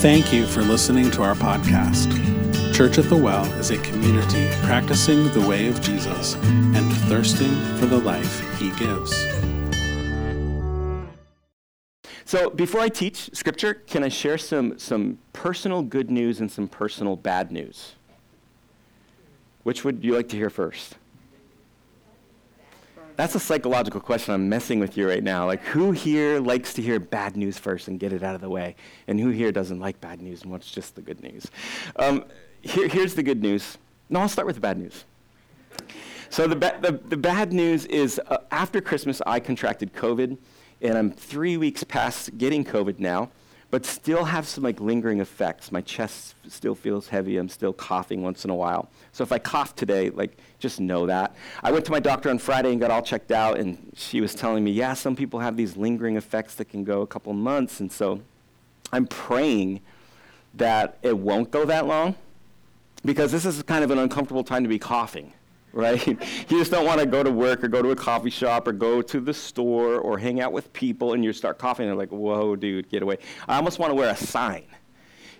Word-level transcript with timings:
Thank 0.00 0.32
you 0.32 0.46
for 0.46 0.62
listening 0.62 1.10
to 1.10 1.22
our 1.22 1.34
podcast. 1.34 2.10
Church 2.74 2.96
at 2.96 3.04
the 3.10 3.16
Well 3.16 3.44
is 3.58 3.70
a 3.70 3.76
community 3.82 4.48
practicing 4.62 5.30
the 5.32 5.46
way 5.46 5.68
of 5.68 5.78
Jesus 5.82 6.36
and 6.36 6.90
thirsting 7.06 7.54
for 7.76 7.84
the 7.84 7.98
life 7.98 8.58
he 8.58 8.70
gives. 8.78 9.14
So, 12.24 12.48
before 12.48 12.80
I 12.80 12.88
teach 12.88 13.28
scripture, 13.34 13.74
can 13.74 14.02
I 14.02 14.08
share 14.08 14.38
some, 14.38 14.78
some 14.78 15.18
personal 15.34 15.82
good 15.82 16.10
news 16.10 16.40
and 16.40 16.50
some 16.50 16.66
personal 16.66 17.16
bad 17.16 17.52
news? 17.52 17.92
Which 19.64 19.84
would 19.84 20.02
you 20.02 20.14
like 20.14 20.30
to 20.30 20.36
hear 20.36 20.48
first? 20.48 20.94
That's 23.20 23.34
a 23.34 23.40
psychological 23.40 24.00
question. 24.00 24.32
I'm 24.32 24.48
messing 24.48 24.80
with 24.80 24.96
you 24.96 25.06
right 25.06 25.22
now. 25.22 25.44
Like, 25.44 25.60
who 25.60 25.92
here 25.92 26.40
likes 26.40 26.72
to 26.72 26.80
hear 26.80 26.98
bad 26.98 27.36
news 27.36 27.58
first 27.58 27.86
and 27.86 28.00
get 28.00 28.14
it 28.14 28.22
out 28.22 28.34
of 28.34 28.40
the 28.40 28.48
way? 28.48 28.76
And 29.08 29.20
who 29.20 29.28
here 29.28 29.52
doesn't 29.52 29.78
like 29.78 30.00
bad 30.00 30.22
news 30.22 30.40
and 30.40 30.50
wants 30.50 30.72
just 30.72 30.94
the 30.94 31.02
good 31.02 31.22
news? 31.22 31.46
Um, 31.96 32.24
here, 32.62 32.88
here's 32.88 33.12
the 33.12 33.22
good 33.22 33.42
news. 33.42 33.76
No, 34.08 34.20
I'll 34.20 34.28
start 34.30 34.46
with 34.46 34.54
the 34.54 34.62
bad 34.62 34.78
news. 34.78 35.04
So, 36.30 36.46
the, 36.46 36.56
ba- 36.56 36.78
the, 36.80 36.92
the 36.92 37.16
bad 37.18 37.52
news 37.52 37.84
is 37.84 38.18
uh, 38.26 38.38
after 38.50 38.80
Christmas, 38.80 39.20
I 39.26 39.38
contracted 39.38 39.92
COVID, 39.92 40.38
and 40.80 40.96
I'm 40.96 41.10
three 41.10 41.58
weeks 41.58 41.84
past 41.84 42.38
getting 42.38 42.64
COVID 42.64 43.00
now 43.00 43.28
but 43.70 43.86
still 43.86 44.24
have 44.24 44.48
some 44.48 44.64
like 44.64 44.80
lingering 44.80 45.20
effects. 45.20 45.70
My 45.70 45.80
chest 45.80 46.34
still 46.48 46.74
feels 46.74 47.08
heavy. 47.08 47.36
I'm 47.36 47.48
still 47.48 47.72
coughing 47.72 48.22
once 48.22 48.44
in 48.44 48.50
a 48.50 48.54
while. 48.54 48.88
So 49.12 49.22
if 49.22 49.30
I 49.30 49.38
cough 49.38 49.76
today, 49.76 50.10
like 50.10 50.36
just 50.58 50.80
know 50.80 51.06
that. 51.06 51.34
I 51.62 51.70
went 51.70 51.84
to 51.84 51.92
my 51.92 52.00
doctor 52.00 52.30
on 52.30 52.38
Friday 52.38 52.72
and 52.72 52.80
got 52.80 52.90
all 52.90 53.02
checked 53.02 53.30
out, 53.30 53.58
and 53.58 53.92
she 53.94 54.20
was 54.20 54.34
telling 54.34 54.64
me, 54.64 54.72
yeah, 54.72 54.94
some 54.94 55.14
people 55.14 55.40
have 55.40 55.56
these 55.56 55.76
lingering 55.76 56.16
effects 56.16 56.54
that 56.56 56.66
can 56.66 56.84
go 56.84 57.02
a 57.02 57.06
couple 57.06 57.32
months, 57.32 57.80
and 57.80 57.90
so 57.90 58.20
I'm 58.92 59.06
praying 59.06 59.80
that 60.54 60.98
it 61.02 61.16
won't 61.16 61.50
go 61.50 61.64
that 61.64 61.86
long, 61.86 62.16
because 63.04 63.30
this 63.30 63.46
is 63.46 63.62
kind 63.62 63.84
of 63.84 63.90
an 63.90 63.98
uncomfortable 63.98 64.44
time 64.44 64.64
to 64.64 64.68
be 64.68 64.78
coughing 64.78 65.32
right? 65.72 66.04
you 66.06 66.16
just 66.48 66.70
don't 66.70 66.84
want 66.84 67.00
to 67.00 67.06
go 67.06 67.22
to 67.22 67.30
work 67.30 67.62
or 67.64 67.68
go 67.68 67.82
to 67.82 67.90
a 67.90 67.96
coffee 67.96 68.30
shop 68.30 68.66
or 68.66 68.72
go 68.72 69.02
to 69.02 69.20
the 69.20 69.34
store 69.34 69.98
or 69.98 70.18
hang 70.18 70.40
out 70.40 70.52
with 70.52 70.72
people 70.72 71.12
and 71.12 71.24
you 71.24 71.32
start 71.32 71.58
coughing 71.58 71.84
and 71.84 71.90
they're 71.90 71.98
like, 71.98 72.10
whoa, 72.10 72.56
dude, 72.56 72.88
get 72.88 73.02
away. 73.02 73.18
I 73.48 73.56
almost 73.56 73.78
want 73.78 73.90
to 73.90 73.94
wear 73.94 74.10
a 74.10 74.16
sign. 74.16 74.64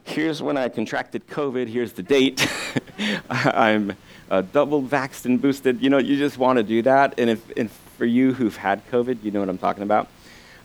Here's 0.04 0.42
when 0.42 0.56
I 0.56 0.68
contracted 0.68 1.26
COVID, 1.26 1.68
here's 1.68 1.92
the 1.92 2.02
date. 2.02 2.48
I'm 3.30 3.94
uh, 4.30 4.42
double 4.42 4.82
vaxxed 4.82 5.26
and 5.26 5.40
boosted. 5.40 5.82
You 5.82 5.90
know, 5.90 5.98
you 5.98 6.16
just 6.16 6.38
want 6.38 6.56
to 6.56 6.62
do 6.62 6.82
that. 6.82 7.18
And, 7.18 7.30
if, 7.30 7.56
and 7.56 7.70
for 7.70 8.06
you 8.06 8.32
who've 8.32 8.56
had 8.56 8.86
COVID, 8.90 9.22
you 9.22 9.30
know 9.30 9.40
what 9.40 9.48
I'm 9.48 9.58
talking 9.58 9.82
about. 9.82 10.08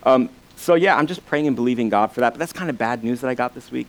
Um, 0.04 0.30
so, 0.56 0.76
yeah, 0.76 0.96
I'm 0.96 1.06
just 1.06 1.26
praying 1.26 1.48
and 1.48 1.56
believing 1.56 1.90
God 1.90 2.12
for 2.12 2.22
that. 2.22 2.34
But 2.34 2.40
that's 2.40 2.54
kind 2.54 2.70
of 2.70 2.78
bad 2.78 3.04
news 3.04 3.22
that 3.22 3.28
I 3.28 3.36
got 3.36 3.54
this 3.54 3.72
week. 3.72 3.88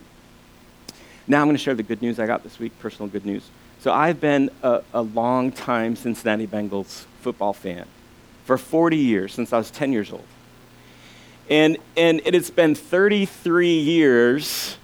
Now 1.29 1.41
I'm 1.41 1.47
going 1.47 1.57
to 1.57 1.63
share 1.63 1.75
the 1.75 1.83
good 1.83 2.03
news 2.03 2.19
I 2.19 2.27
got 2.27 2.43
this 2.43 2.59
week, 2.59 2.77
personal 2.79 3.09
good 3.09 3.27
news. 3.27 3.49
So 3.87 3.93
I've 3.93 4.21
been 4.21 4.51
a, 4.65 4.83
a 4.93 5.03
long 5.03 5.53
time 5.53 5.95
Cincinnati 5.95 6.49
Bengals 6.49 7.05
football 7.21 7.53
fan 7.53 7.87
for 8.45 8.59
40 8.59 8.97
years, 8.97 9.33
since 9.33 9.53
I 9.53 9.59
was 9.59 9.71
10 9.71 9.93
years 9.93 10.11
old. 10.11 10.25
And, 11.49 11.77
and 11.97 12.21
it 12.25 12.35
has 12.35 12.51
been 12.51 12.75
33 12.75 13.79
years. 13.79 14.77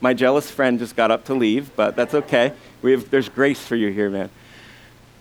My 0.00 0.14
jealous 0.14 0.52
friend 0.52 0.78
just 0.78 0.94
got 0.94 1.10
up 1.10 1.24
to 1.24 1.34
leave, 1.34 1.74
but 1.74 1.96
that's 1.96 2.14
okay. 2.14 2.52
We 2.80 2.92
have, 2.92 3.10
there's 3.10 3.28
grace 3.28 3.60
for 3.60 3.74
you 3.74 3.88
here, 3.88 4.08
man. 4.08 4.30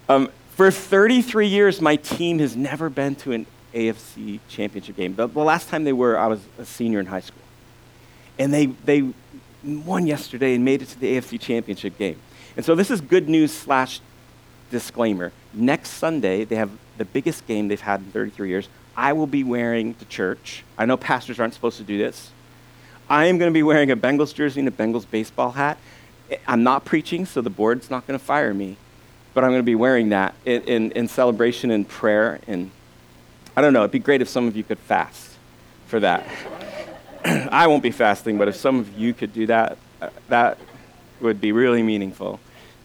Um, 0.08 0.30
for 0.52 0.70
33 0.70 1.48
years, 1.48 1.82
my 1.82 1.96
team 1.96 2.38
has 2.38 2.56
never 2.56 2.88
been 2.88 3.16
to 3.16 3.32
an 3.32 3.48
AFC 3.74 4.42
championship 4.48 4.96
game. 4.96 5.16
The, 5.16 5.26
the, 5.26 5.40
last 5.40 5.70
time 5.70 5.86
they 5.86 5.94
were, 5.94 6.20
I 6.20 6.28
was 6.28 6.42
a 6.60 6.66
senior 6.66 7.00
in 7.00 7.08
high 7.08 7.22
school. 7.22 7.42
And 8.38 8.54
they, 8.54 8.68
they 8.68 9.12
won 9.64 10.06
yesterday 10.06 10.54
and 10.54 10.64
made 10.64 10.84
it 10.84 10.90
to 10.90 11.00
the 11.00 11.18
AFC 11.18 11.40
championship 11.40 11.98
game. 11.98 12.20
And 12.56 12.66
so 12.66 12.76
this 12.76 12.92
is 12.92 13.02
good 13.02 13.28
news 13.28 13.52
slash 13.52 14.00
disclaimer. 14.70 15.32
Next 15.54 15.92
Sunday, 15.92 16.46
they 16.46 16.56
have 16.56 16.72
the 16.98 17.06
biggest 17.06 17.48
game 17.48 17.68
they've 17.68 17.82
had 17.82 18.02
in 18.02 18.08
33 18.08 18.50
years. 18.50 18.70
I 18.96 19.14
will 19.14 19.28
be 19.28 19.44
wearing 19.44 19.96
to 19.96 20.06
church. 20.06 20.64
I 20.78 20.86
know 20.86 20.98
pastors 20.98 21.40
aren't 21.40 21.54
supposed 21.54 21.78
to 21.78 21.84
do 21.84 21.98
this. 21.98 22.32
I 23.10 23.26
am 23.26 23.38
going 23.38 23.50
to 23.50 23.54
be 23.54 23.64
wearing 23.64 23.92
a 23.92 23.98
Bengals 23.98 24.34
jersey 24.34 24.60
and 24.60 24.70
a 24.70 24.72
Bengals 24.72 25.10
baseball 25.10 25.52
hat. 25.52 25.78
I'm 26.48 26.64
not 26.64 26.86
preaching, 26.86 27.26
so 27.26 27.42
the 27.42 27.50
board's 27.50 27.90
not 27.90 28.08
going 28.08 28.20
to 28.20 28.24
fire 28.24 28.54
me. 28.54 28.78
But 29.34 29.44
I'm 29.44 29.50
going 29.50 29.60
to 29.60 29.66
be 29.66 29.76
wearing 29.76 30.10
that 30.10 30.36
in, 30.46 30.62
in, 30.64 30.92
in 30.92 31.08
celebration 31.08 31.72
and 31.72 31.88
prayer. 31.88 32.40
And 32.48 32.70
I 33.58 33.62
don't 33.62 33.74
know, 33.74 33.82
it'd 33.82 33.92
be 33.92 34.00
great 34.00 34.22
if 34.22 34.30
some 34.30 34.48
of 34.48 34.56
you 34.56 34.64
could 34.64 34.80
fast 34.80 35.32
for 35.88 36.00
that. 36.00 36.28
I 37.26 37.68
won't 37.68 37.84
be 37.84 37.92
fasting, 37.92 38.38
but 38.38 38.48
if 38.48 38.56
some 38.56 38.80
of 38.80 38.98
you 38.98 39.14
could 39.14 39.34
do 39.34 39.48
that, 39.48 39.78
uh, 40.02 40.10
that 40.30 40.58
would 41.22 41.40
be 41.40 41.52
really 41.52 41.84
meaningful 41.84 42.40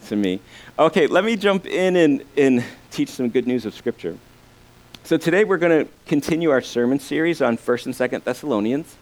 to 0.07 0.17
me. 0.17 0.41
Okay, 0.79 1.07
let 1.07 1.25
me 1.25 1.37
jump 1.37 1.67
in 1.67 1.97
and, 1.97 2.25
and 2.37 2.65
teach 2.91 3.09
some 3.11 3.29
good 3.29 3.47
news 3.47 3.67
of 3.67 3.75
Scripture. 3.75 4.17
So 5.05 5.17
today 5.17 5.45
we're 5.45 5.59
going 5.59 5.87
to 5.87 5.93
continue 6.07 6.51
our 6.51 6.61
sermon 6.61 7.01
series 7.01 7.41
on 7.41 7.57
1st 7.57 7.87
and 7.87 7.95
2nd 7.95 8.25
Thessalonians. 8.25 8.97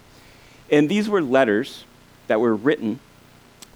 And 0.71 0.89
these 0.89 1.09
were 1.09 1.21
letters 1.21 1.83
that 2.27 2.39
were 2.39 2.55
written 2.55 2.99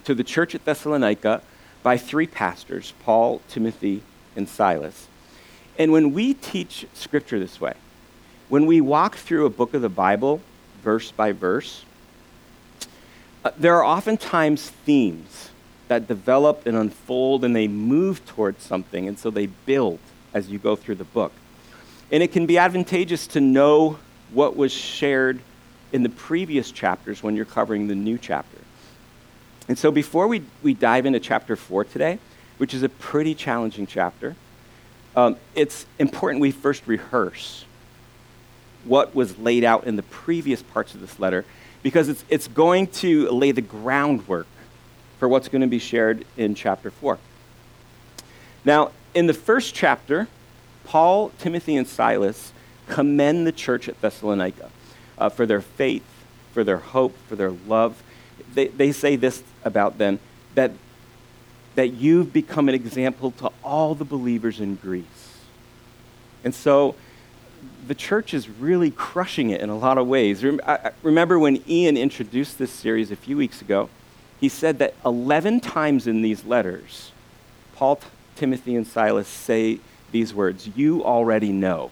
to 0.04 0.16
the 0.16 0.24
church 0.24 0.56
at 0.56 0.66
Thessalonica 0.66 1.42
by 1.84 1.98
three 1.98 2.28
pastors, 2.28 2.94
Paul, 3.04 3.42
Timothy, 3.50 4.02
and 4.36 4.48
Silas. 4.48 5.08
And 5.78 5.92
when 5.92 6.14
we 6.14 6.34
teach 6.34 6.86
Scripture 6.94 7.40
this 7.40 7.60
way, 7.60 7.74
when 8.50 8.66
we 8.66 8.82
walk 8.82 9.16
through 9.16 9.46
a 9.46 9.50
book 9.50 9.74
of 9.74 9.82
the 9.82 9.90
Bible, 9.90 10.42
verse 10.84 11.12
by 11.12 11.32
verse, 11.32 11.86
uh, 13.44 13.52
there 13.58 13.76
are 13.76 13.84
oftentimes 13.84 14.70
themes 14.70 15.50
that 15.88 16.08
develop 16.08 16.66
and 16.66 16.78
unfold 16.78 17.44
and 17.44 17.56
they 17.56 17.68
move 17.68 18.26
towards 18.26 18.64
something, 18.64 19.08
and 19.08 19.18
so 19.18 19.30
they 19.30 19.48
build 19.48 20.00
as 20.34 20.50
you 20.50 20.58
go 20.58 20.76
through 20.76 20.96
the 20.96 21.04
book. 21.04 21.34
And 22.12 22.22
it 22.22 22.32
can 22.32 22.46
be 22.46 22.58
advantageous 22.58 23.28
to 23.28 23.42
know 23.42 24.00
what 24.32 24.56
was 24.56 24.72
shared 24.72 25.40
in 25.92 26.04
the 26.04 26.10
previous 26.10 26.72
chapters 26.72 27.22
when 27.22 27.36
you're 27.36 27.46
covering 27.46 27.88
the 27.88 27.96
new 27.96 28.18
chapter. 28.18 28.58
And 29.68 29.78
so 29.78 29.92
before 29.92 30.28
we, 30.28 30.44
we 30.64 30.74
dive 30.74 31.06
into 31.06 31.20
chapter 31.20 31.56
four 31.56 31.84
today, 31.84 32.20
which 32.58 32.74
is 32.74 32.84
a 32.84 32.90
pretty 32.90 33.36
challenging 33.36 33.88
chapter, 33.88 34.36
um, 35.16 35.36
it's 35.56 35.86
important 36.00 36.42
we 36.42 36.52
first 36.52 36.88
rehearse 36.88 37.66
what 38.86 39.14
was 39.14 39.38
laid 39.38 39.64
out 39.64 39.86
in 39.86 39.96
the 39.96 40.04
previous 40.04 40.62
parts 40.62 40.94
of 40.94 41.02
this 41.02 41.20
letter 41.20 41.46
because 41.84 42.10
it's, 42.10 42.24
it's 42.30 42.48
going 42.48 42.88
to 42.88 43.30
lay 43.30 43.52
the 43.52 43.62
groundwork 43.62 44.48
for 45.20 45.28
what's 45.28 45.48
going 45.48 45.62
to 45.62 45.68
be 45.68 45.80
shared 45.80 46.26
in 46.38 46.56
chapter 46.56 46.92
4. 46.92 47.18
Now, 48.66 48.92
in 49.14 49.28
the 49.28 49.34
first 49.34 49.74
chapter, 49.74 50.28
Paul, 50.84 51.32
Timothy, 51.40 51.76
and 51.76 51.88
Silas 51.88 52.54
commend 52.88 53.48
the 53.48 53.52
church 53.52 53.88
at 53.88 54.00
Thessalonica 54.02 54.70
uh, 55.18 55.30
for 55.30 55.46
their 55.46 55.62
faith, 55.62 56.06
for 56.54 56.64
their 56.64 56.78
hope, 56.78 57.16
for 57.28 57.36
their 57.36 57.52
love. 57.52 58.02
They, 58.54 58.68
they 58.68 58.92
say 58.92 59.16
this 59.16 59.44
about 59.64 59.98
them 59.98 60.20
that, 60.56 60.72
that 61.76 61.94
you've 61.94 62.34
become 62.34 62.68
an 62.70 62.76
example 62.76 63.32
to 63.32 63.52
all 63.64 63.96
the 63.96 64.06
believers 64.06 64.60
in 64.60 64.76
Greece. 64.76 65.06
And 66.44 66.54
so 66.54 66.96
the 67.88 67.96
church 67.96 68.34
is 68.34 68.50
really 68.50 68.92
crushing 68.92 69.50
it 69.50 69.62
in 69.62 69.70
a 69.70 69.78
lot 69.78 69.98
of 69.98 70.08
ways. 70.08 70.44
Remember 71.04 71.40
when 71.40 71.64
Ian 71.70 71.98
introduced 71.98 72.58
this 72.58 72.72
series 72.72 73.12
a 73.12 73.16
few 73.16 73.38
weeks 73.38 73.62
ago? 73.62 73.90
he 74.42 74.50
said 74.50 74.80
that 74.80 74.96
11 75.06 75.60
times 75.60 76.08
in 76.08 76.24
these 76.24 76.44
letters, 76.44 77.12
Paul, 77.76 78.02
Timothy, 78.36 78.76
and 78.76 78.88
Silas 78.88 79.28
say 79.28 79.80
these 80.12 80.34
words 80.34 80.68
You 80.76 81.06
already 81.06 81.52
know. 81.52 81.92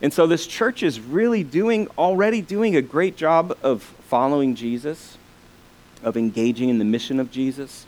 And 0.00 0.12
so 0.12 0.26
this 0.26 0.46
church 0.46 0.82
is 0.82 0.98
really 0.98 1.44
doing, 1.44 1.88
already 1.98 2.40
doing 2.40 2.74
a 2.74 2.82
great 2.82 3.16
job 3.16 3.56
of 3.62 3.82
following 3.82 4.54
Jesus, 4.54 5.18
of 6.02 6.16
engaging 6.16 6.70
in 6.70 6.78
the 6.78 6.84
mission 6.84 7.20
of 7.20 7.30
Jesus, 7.30 7.86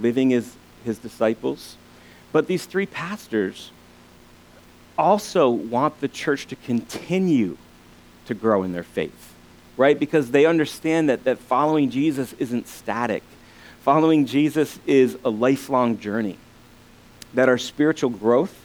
living 0.00 0.32
as 0.32 0.56
his 0.84 0.98
disciples. 0.98 1.76
But 2.32 2.46
these 2.46 2.64
three 2.64 2.86
pastors 2.86 3.70
also 4.96 5.50
want 5.50 6.00
the 6.00 6.08
church 6.08 6.46
to 6.48 6.56
continue 6.56 7.56
to 8.26 8.34
grow 8.34 8.62
in 8.62 8.72
their 8.72 8.82
faith 8.82 9.34
right? 9.76 9.98
Because 9.98 10.30
they 10.30 10.46
understand 10.46 11.08
that, 11.08 11.24
that 11.24 11.38
following 11.38 11.90
Jesus 11.90 12.34
isn't 12.38 12.68
static. 12.68 13.22
Following 13.82 14.26
Jesus 14.26 14.78
is 14.86 15.18
a 15.24 15.30
lifelong 15.30 15.98
journey. 15.98 16.38
That 17.34 17.48
our 17.48 17.58
spiritual 17.58 18.10
growth, 18.10 18.64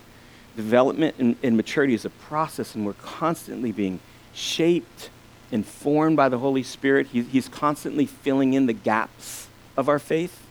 development, 0.55 1.15
and, 1.17 1.35
and 1.41 1.57
maturity 1.57 1.93
is 1.93 2.05
a 2.05 2.09
process, 2.09 2.75
and 2.75 2.85
we're 2.85 2.93
constantly 2.93 3.71
being 3.71 3.99
shaped, 4.33 5.09
informed 5.51 6.15
by 6.15 6.29
the 6.29 6.37
Holy 6.37 6.63
Spirit. 6.63 7.07
He, 7.07 7.23
he's 7.23 7.47
constantly 7.47 8.05
filling 8.05 8.53
in 8.53 8.67
the 8.67 8.73
gaps 8.73 9.47
of 9.75 9.89
our 9.89 9.99
faith, 9.99 10.45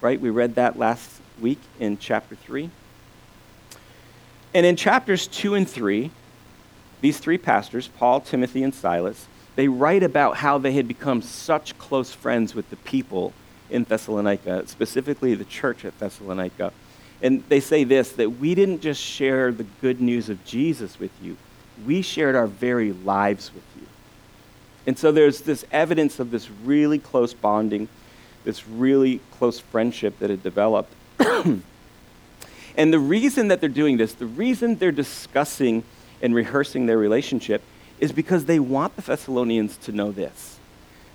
right? 0.00 0.20
We 0.20 0.30
read 0.30 0.54
that 0.54 0.78
last 0.78 1.20
week 1.40 1.60
in 1.78 1.98
chapter 1.98 2.34
3. 2.34 2.70
And 4.52 4.66
in 4.66 4.76
chapters 4.76 5.26
2 5.28 5.54
and 5.54 5.68
3, 5.68 6.10
these 7.00 7.18
three 7.18 7.38
pastors, 7.38 7.88
Paul, 7.88 8.20
Timothy, 8.20 8.62
and 8.62 8.74
Silas, 8.74 9.26
they 9.56 9.68
write 9.68 10.02
about 10.02 10.38
how 10.38 10.58
they 10.58 10.72
had 10.72 10.88
become 10.88 11.22
such 11.22 11.76
close 11.78 12.12
friends 12.12 12.54
with 12.54 12.68
the 12.70 12.76
people 12.76 13.32
in 13.70 13.84
Thessalonica, 13.84 14.66
specifically 14.66 15.34
the 15.34 15.44
church 15.44 15.84
at 15.84 15.98
Thessalonica. 15.98 16.72
And 17.22 17.44
they 17.48 17.60
say 17.60 17.84
this 17.84 18.12
that 18.12 18.30
we 18.30 18.54
didn't 18.54 18.80
just 18.80 19.00
share 19.00 19.52
the 19.52 19.66
good 19.80 20.00
news 20.00 20.28
of 20.28 20.44
Jesus 20.44 20.98
with 20.98 21.12
you, 21.22 21.36
we 21.86 22.02
shared 22.02 22.34
our 22.34 22.46
very 22.46 22.92
lives 22.92 23.52
with 23.54 23.64
you. 23.80 23.86
And 24.86 24.98
so 24.98 25.12
there's 25.12 25.42
this 25.42 25.64
evidence 25.70 26.18
of 26.18 26.30
this 26.30 26.50
really 26.64 26.98
close 26.98 27.32
bonding, 27.34 27.88
this 28.44 28.66
really 28.66 29.20
close 29.32 29.60
friendship 29.60 30.18
that 30.18 30.30
had 30.30 30.42
developed. 30.42 30.92
and 32.80 32.94
the 32.94 32.98
reason 32.98 33.48
that 33.48 33.60
they're 33.60 33.68
doing 33.68 33.98
this, 33.98 34.14
the 34.14 34.24
reason 34.24 34.76
they're 34.76 34.90
discussing 34.90 35.84
and 36.22 36.34
rehearsing 36.34 36.86
their 36.86 36.96
relationship, 36.96 37.62
is 37.98 38.10
because 38.10 38.46
they 38.46 38.58
want 38.58 38.96
the 38.96 39.02
Thessalonians 39.02 39.76
to 39.76 39.92
know 39.92 40.10
this 40.10 40.58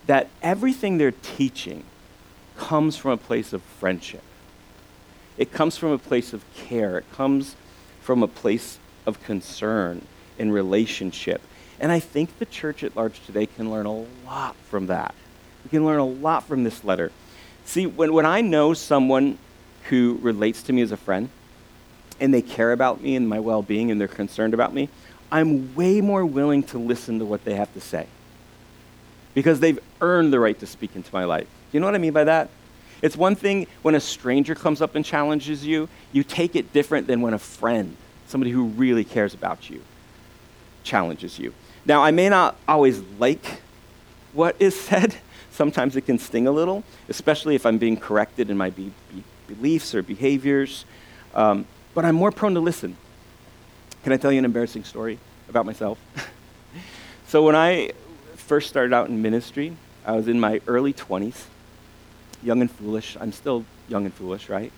that 0.05 0.29
everything 0.43 0.99
they're 0.99 1.11
teaching 1.11 1.83
comes 2.55 2.95
from 2.95 3.09
a 3.09 3.17
place 3.17 3.51
of 3.51 3.63
friendship. 3.63 4.21
It 5.39 5.51
comes 5.51 5.75
from 5.75 5.89
a 5.89 5.97
place 5.97 6.33
of 6.33 6.43
care. 6.53 6.99
It 6.99 7.11
comes 7.11 7.55
from 7.99 8.21
a 8.21 8.27
place 8.27 8.77
of 9.07 9.23
concern 9.23 10.03
in 10.37 10.51
relationship. 10.51 11.41
And 11.79 11.91
I 11.91 11.99
think 11.99 12.37
the 12.37 12.45
church 12.45 12.83
at 12.83 12.95
large 12.95 13.25
today 13.25 13.47
can 13.47 13.71
learn 13.71 13.87
a 13.87 14.05
lot 14.23 14.55
from 14.69 14.85
that. 14.85 15.15
We 15.63 15.71
can 15.71 15.83
learn 15.83 15.97
a 15.97 16.05
lot 16.05 16.43
from 16.43 16.63
this 16.63 16.83
letter. 16.83 17.11
See, 17.65 17.87
when, 17.87 18.13
when 18.13 18.27
I 18.27 18.41
know 18.41 18.75
someone 18.75 19.39
who 19.89 20.19
relates 20.21 20.61
to 20.61 20.71
me 20.71 20.83
as 20.83 20.91
a 20.91 20.97
friend, 20.97 21.31
and 22.19 22.33
they 22.33 22.41
care 22.41 22.71
about 22.71 23.01
me 23.01 23.15
and 23.15 23.27
my 23.27 23.39
well 23.39 23.61
being, 23.61 23.91
and 23.91 23.99
they're 23.99 24.07
concerned 24.07 24.53
about 24.53 24.73
me, 24.73 24.89
I'm 25.31 25.75
way 25.75 26.01
more 26.01 26.25
willing 26.25 26.63
to 26.63 26.77
listen 26.77 27.19
to 27.19 27.25
what 27.25 27.43
they 27.43 27.55
have 27.55 27.73
to 27.73 27.81
say. 27.81 28.07
Because 29.33 29.59
they've 29.59 29.79
earned 29.99 30.31
the 30.31 30.39
right 30.39 30.57
to 30.59 30.65
speak 30.67 30.95
into 30.95 31.13
my 31.13 31.25
life. 31.25 31.47
You 31.71 31.79
know 31.79 31.87
what 31.87 31.95
I 31.95 31.99
mean 31.99 32.13
by 32.13 32.23
that? 32.23 32.49
It's 33.01 33.17
one 33.17 33.35
thing 33.35 33.67
when 33.81 33.95
a 33.95 33.99
stranger 33.99 34.55
comes 34.55 34.81
up 34.81 34.95
and 34.95 35.03
challenges 35.03 35.65
you, 35.65 35.89
you 36.13 36.23
take 36.23 36.55
it 36.55 36.71
different 36.71 37.07
than 37.07 37.21
when 37.21 37.33
a 37.33 37.39
friend, 37.39 37.97
somebody 38.27 38.51
who 38.51 38.65
really 38.65 39.03
cares 39.03 39.33
about 39.33 39.69
you, 39.69 39.81
challenges 40.83 41.37
you. 41.37 41.53
Now, 41.85 42.01
I 42.01 42.11
may 42.11 42.29
not 42.29 42.55
always 42.67 43.01
like 43.19 43.61
what 44.33 44.55
is 44.59 44.79
said. 44.79 45.15
Sometimes 45.51 45.95
it 45.95 46.01
can 46.01 46.19
sting 46.19 46.47
a 46.47 46.51
little, 46.51 46.83
especially 47.09 47.55
if 47.55 47.65
I'm 47.65 47.77
being 47.77 47.97
corrected 47.97 48.49
in 48.49 48.57
my 48.57 48.69
be- 48.69 48.91
be- 49.13 49.23
beliefs 49.47 49.93
or 49.93 50.01
behaviors. 50.01 50.85
Um, 51.33 51.65
but 51.95 52.05
I'm 52.05 52.13
more 52.13 52.31
prone 52.31 52.53
to 52.53 52.59
listen. 52.59 52.95
Can 54.03 54.13
I 54.13 54.17
tell 54.17 54.31
you 54.31 54.37
an 54.37 54.45
embarrassing 54.45 54.83
story 54.83 55.17
about 55.49 55.65
myself? 55.65 55.97
so, 57.27 57.43
when 57.43 57.55
I 57.55 57.91
first 58.35 58.69
started 58.69 58.93
out 58.93 59.09
in 59.09 59.23
ministry, 59.23 59.75
I 60.05 60.11
was 60.11 60.27
in 60.27 60.39
my 60.39 60.61
early 60.67 60.93
20s, 60.93 61.45
young 62.43 62.61
and 62.61 62.69
foolish. 62.69 63.17
I'm 63.19 63.31
still 63.31 63.65
young 63.87 64.05
and 64.05 64.13
foolish, 64.13 64.49
right? 64.49 64.71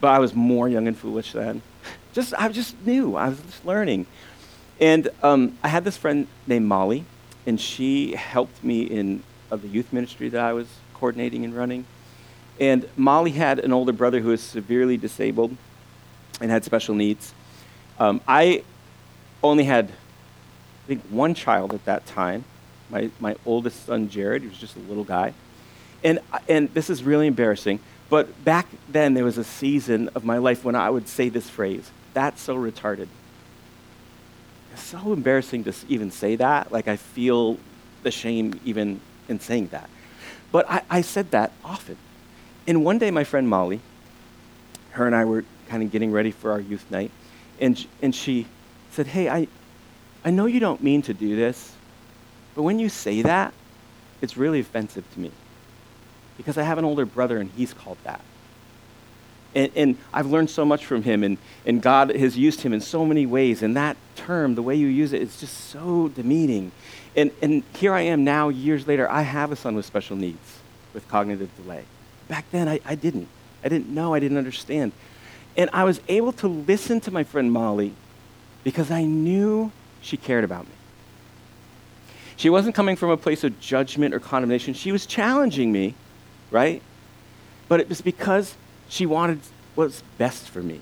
But 0.00 0.08
I 0.08 0.18
was 0.18 0.34
more 0.34 0.68
young 0.68 0.86
and 0.86 0.98
foolish 0.98 1.32
then. 1.32 1.62
Just, 2.12 2.34
I 2.34 2.48
was 2.48 2.56
just 2.56 2.74
new. 2.86 3.14
I 3.14 3.28
was 3.28 3.38
just 3.40 3.66
learning. 3.66 4.06
And 4.80 5.10
um, 5.22 5.58
I 5.62 5.68
had 5.68 5.84
this 5.84 5.98
friend 5.98 6.26
named 6.46 6.64
Molly, 6.64 7.04
and 7.46 7.60
she 7.60 8.14
helped 8.14 8.64
me 8.64 8.84
in 8.84 9.22
uh, 9.52 9.56
the 9.56 9.68
youth 9.68 9.92
ministry 9.92 10.30
that 10.30 10.40
I 10.40 10.54
was 10.54 10.66
coordinating 10.94 11.44
and 11.44 11.54
running. 11.54 11.84
And 12.58 12.88
Molly 12.96 13.32
had 13.32 13.58
an 13.58 13.70
older 13.70 13.92
brother 13.92 14.20
who 14.20 14.30
was 14.30 14.40
severely 14.40 14.96
disabled 14.96 15.58
and 16.40 16.50
had 16.50 16.64
special 16.64 16.94
needs. 16.94 17.32
Um, 17.98 18.20
I 18.26 18.62
only 19.42 19.64
had, 19.64 19.86
I 19.86 20.86
think, 20.86 21.02
one 21.10 21.34
child 21.34 21.72
at 21.72 21.84
that 21.84 22.06
time. 22.06 22.44
My, 22.90 23.10
my 23.20 23.36
oldest 23.44 23.86
son, 23.86 24.08
Jared, 24.08 24.42
he 24.42 24.48
was 24.48 24.58
just 24.58 24.76
a 24.76 24.80
little 24.80 25.04
guy. 25.04 25.34
And, 26.04 26.20
and 26.48 26.72
this 26.74 26.90
is 26.90 27.02
really 27.02 27.26
embarrassing, 27.26 27.80
but 28.10 28.44
back 28.44 28.68
then 28.88 29.14
there 29.14 29.24
was 29.24 29.38
a 29.38 29.44
season 29.44 30.10
of 30.14 30.24
my 30.24 30.38
life 30.38 30.64
when 30.64 30.74
I 30.76 30.90
would 30.90 31.08
say 31.08 31.28
this 31.28 31.48
phrase 31.48 31.90
that's 32.14 32.40
so 32.40 32.54
retarded 32.54 33.08
it's 34.76 34.84
so 34.84 35.14
embarrassing 35.14 35.64
to 35.64 35.74
even 35.88 36.10
say 36.10 36.36
that. 36.36 36.70
Like, 36.70 36.86
I 36.86 36.96
feel 36.96 37.56
the 38.02 38.10
shame 38.10 38.60
even 38.62 39.00
in 39.26 39.40
saying 39.40 39.68
that. 39.68 39.88
But 40.52 40.70
I, 40.70 40.82
I 40.90 41.00
said 41.00 41.30
that 41.30 41.52
often. 41.64 41.96
And 42.66 42.84
one 42.84 42.98
day, 42.98 43.10
my 43.10 43.24
friend 43.24 43.48
Molly, 43.48 43.80
her 44.96 45.06
and 45.06 45.14
I 45.14 45.24
were 45.24 45.44
kind 45.68 45.82
of 45.82 45.90
getting 45.92 46.10
ready 46.10 46.30
for 46.30 46.50
our 46.50 46.60
youth 46.60 46.90
night, 46.90 47.10
and, 47.60 47.86
and 48.02 48.14
she 48.14 48.46
said, 48.90 49.06
Hey, 49.06 49.28
I, 49.28 49.46
I 50.24 50.30
know 50.30 50.46
you 50.46 50.60
don't 50.60 50.82
mean 50.82 51.02
to 51.02 51.14
do 51.14 51.36
this, 51.36 51.74
but 52.54 52.62
when 52.62 52.78
you 52.78 52.88
say 52.88 53.22
that, 53.22 53.52
it's 54.22 54.36
really 54.36 54.60
offensive 54.60 55.04
to 55.12 55.20
me. 55.20 55.30
Because 56.36 56.58
I 56.58 56.62
have 56.62 56.78
an 56.78 56.84
older 56.84 57.06
brother 57.06 57.38
and 57.38 57.50
he's 57.50 57.72
called 57.72 57.98
that. 58.04 58.20
And, 59.54 59.70
and, 59.74 59.98
I've 60.12 60.26
learned 60.26 60.50
so 60.50 60.66
much 60.66 60.84
from 60.84 61.02
him, 61.02 61.22
and, 61.22 61.38
and 61.64 61.80
God 61.80 62.14
has 62.14 62.36
used 62.36 62.60
him 62.60 62.74
in 62.74 62.82
so 62.82 63.06
many 63.06 63.24
ways. 63.24 63.62
And 63.62 63.74
that 63.74 63.96
term, 64.14 64.54
the 64.54 64.62
way 64.62 64.74
you 64.74 64.86
use 64.86 65.14
it, 65.14 65.22
is 65.22 65.40
just 65.40 65.70
so 65.70 66.08
demeaning. 66.08 66.72
And, 67.14 67.30
and 67.40 67.62
here 67.74 67.94
I 67.94 68.02
am 68.02 68.22
now, 68.22 68.50
years 68.50 68.86
later, 68.86 69.10
I 69.10 69.22
have 69.22 69.52
a 69.52 69.56
son 69.56 69.74
with 69.74 69.86
special 69.86 70.14
needs, 70.14 70.58
with 70.92 71.08
cognitive 71.08 71.48
delay. 71.56 71.84
Back 72.28 72.44
then, 72.50 72.68
I, 72.68 72.80
I 72.84 72.96
didn't. 72.96 73.28
I 73.66 73.68
didn't 73.68 73.88
know, 73.88 74.14
I 74.14 74.20
didn't 74.20 74.38
understand. 74.38 74.92
And 75.56 75.68
I 75.72 75.82
was 75.82 76.00
able 76.06 76.30
to 76.34 76.46
listen 76.46 77.00
to 77.00 77.10
my 77.10 77.24
friend 77.24 77.50
Molly 77.50 77.94
because 78.62 78.92
I 78.92 79.02
knew 79.02 79.72
she 80.00 80.16
cared 80.16 80.44
about 80.44 80.66
me. 80.66 80.72
She 82.36 82.48
wasn't 82.48 82.76
coming 82.76 82.94
from 82.94 83.10
a 83.10 83.16
place 83.16 83.42
of 83.42 83.58
judgment 83.58 84.14
or 84.14 84.20
condemnation. 84.20 84.72
She 84.72 84.92
was 84.92 85.04
challenging 85.04 85.72
me, 85.72 85.94
right? 86.52 86.80
But 87.66 87.80
it 87.80 87.88
was 87.88 88.00
because 88.00 88.54
she 88.88 89.04
wanted 89.04 89.40
what's 89.74 90.02
best 90.16 90.48
for 90.48 90.62
me. 90.62 90.80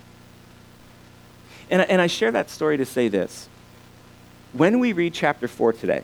And, 1.70 1.80
and 1.88 2.02
I 2.02 2.06
share 2.06 2.32
that 2.32 2.50
story 2.50 2.76
to 2.76 2.84
say 2.84 3.08
this. 3.08 3.48
When 4.52 4.78
we 4.78 4.92
read 4.92 5.14
chapter 5.14 5.48
4 5.48 5.72
today, 5.72 6.02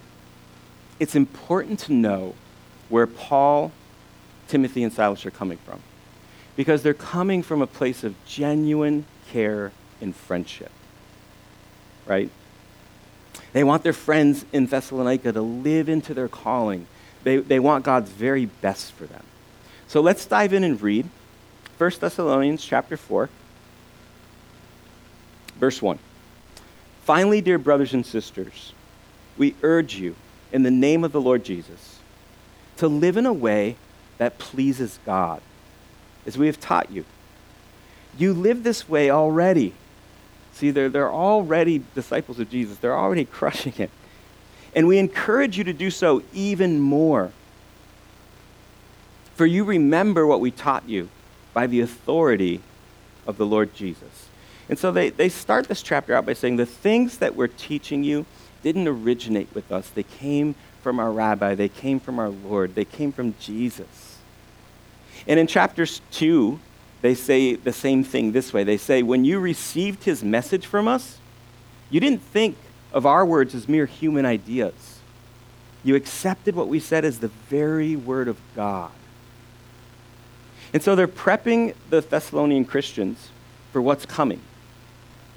it's 0.98 1.14
important 1.14 1.80
to 1.80 1.92
know 1.92 2.34
where 2.88 3.06
Paul, 3.06 3.70
Timothy, 4.48 4.82
and 4.82 4.90
Silas 4.90 5.26
are 5.26 5.30
coming 5.30 5.58
from. 5.58 5.82
Because 6.60 6.82
they're 6.82 6.92
coming 6.92 7.42
from 7.42 7.62
a 7.62 7.66
place 7.66 8.04
of 8.04 8.14
genuine 8.26 9.06
care 9.32 9.72
and 9.98 10.14
friendship. 10.14 10.70
Right? 12.04 12.28
They 13.54 13.64
want 13.64 13.82
their 13.82 13.94
friends 13.94 14.44
in 14.52 14.66
Thessalonica 14.66 15.32
to 15.32 15.40
live 15.40 15.88
into 15.88 16.12
their 16.12 16.28
calling. 16.28 16.86
They, 17.24 17.38
they 17.38 17.58
want 17.58 17.86
God's 17.86 18.10
very 18.10 18.44
best 18.44 18.92
for 18.92 19.06
them. 19.06 19.24
So 19.88 20.02
let's 20.02 20.26
dive 20.26 20.52
in 20.52 20.62
and 20.62 20.78
read 20.82 21.08
1 21.78 21.92
Thessalonians 21.98 22.62
chapter 22.62 22.98
4, 22.98 23.30
verse 25.58 25.80
1. 25.80 25.98
Finally, 27.04 27.40
dear 27.40 27.56
brothers 27.56 27.94
and 27.94 28.04
sisters, 28.04 28.74
we 29.38 29.54
urge 29.62 29.94
you 29.94 30.14
in 30.52 30.62
the 30.62 30.70
name 30.70 31.04
of 31.04 31.12
the 31.12 31.22
Lord 31.22 31.42
Jesus 31.42 32.00
to 32.76 32.86
live 32.86 33.16
in 33.16 33.24
a 33.24 33.32
way 33.32 33.76
that 34.18 34.36
pleases 34.36 34.98
God, 35.06 35.40
as 36.30 36.38
we 36.38 36.46
have 36.46 36.60
taught 36.60 36.92
you. 36.92 37.04
You 38.16 38.32
live 38.32 38.62
this 38.62 38.88
way 38.88 39.10
already. 39.10 39.74
See, 40.52 40.70
they're, 40.70 40.88
they're 40.88 41.10
already 41.12 41.82
disciples 41.96 42.38
of 42.38 42.48
Jesus, 42.48 42.78
they're 42.78 42.96
already 42.96 43.24
crushing 43.38 43.74
it. 43.78 43.90
And 44.76 44.86
we 44.86 44.98
encourage 44.98 45.58
you 45.58 45.64
to 45.64 45.72
do 45.72 45.90
so 45.90 46.22
even 46.32 46.78
more. 46.78 47.32
For 49.34 49.44
you 49.44 49.64
remember 49.64 50.24
what 50.24 50.38
we 50.38 50.52
taught 50.52 50.88
you 50.88 51.08
by 51.52 51.66
the 51.66 51.80
authority 51.80 52.60
of 53.26 53.36
the 53.36 53.46
Lord 53.46 53.74
Jesus. 53.74 54.28
And 54.68 54.78
so 54.78 54.92
they, 54.92 55.10
they 55.10 55.28
start 55.28 55.66
this 55.66 55.82
chapter 55.82 56.14
out 56.14 56.26
by 56.26 56.34
saying 56.34 56.58
the 56.58 56.66
things 56.66 57.18
that 57.18 57.34
we're 57.34 57.48
teaching 57.48 58.04
you 58.04 58.24
didn't 58.62 58.86
originate 58.86 59.52
with 59.52 59.72
us. 59.72 59.90
They 59.90 60.04
came 60.04 60.54
from 60.80 61.00
our 61.00 61.10
rabbi, 61.10 61.56
they 61.56 61.68
came 61.68 61.98
from 61.98 62.20
our 62.20 62.28
Lord, 62.28 62.76
they 62.76 62.84
came 62.84 63.10
from 63.10 63.34
Jesus. 63.40 64.09
And 65.26 65.38
in 65.38 65.46
chapters 65.46 66.00
2, 66.12 66.58
they 67.02 67.14
say 67.14 67.54
the 67.54 67.72
same 67.72 68.04
thing 68.04 68.32
this 68.32 68.52
way. 68.52 68.64
They 68.64 68.76
say, 68.76 69.02
When 69.02 69.24
you 69.24 69.38
received 69.38 70.04
his 70.04 70.22
message 70.22 70.66
from 70.66 70.88
us, 70.88 71.18
you 71.90 72.00
didn't 72.00 72.22
think 72.22 72.56
of 72.92 73.06
our 73.06 73.24
words 73.24 73.54
as 73.54 73.68
mere 73.68 73.86
human 73.86 74.26
ideas. 74.26 74.98
You 75.82 75.96
accepted 75.96 76.54
what 76.54 76.68
we 76.68 76.78
said 76.78 77.04
as 77.04 77.20
the 77.20 77.28
very 77.48 77.96
word 77.96 78.28
of 78.28 78.38
God. 78.54 78.90
And 80.72 80.82
so 80.82 80.94
they're 80.94 81.08
prepping 81.08 81.74
the 81.88 82.00
Thessalonian 82.00 82.64
Christians 82.64 83.30
for 83.72 83.80
what's 83.80 84.06
coming 84.06 84.40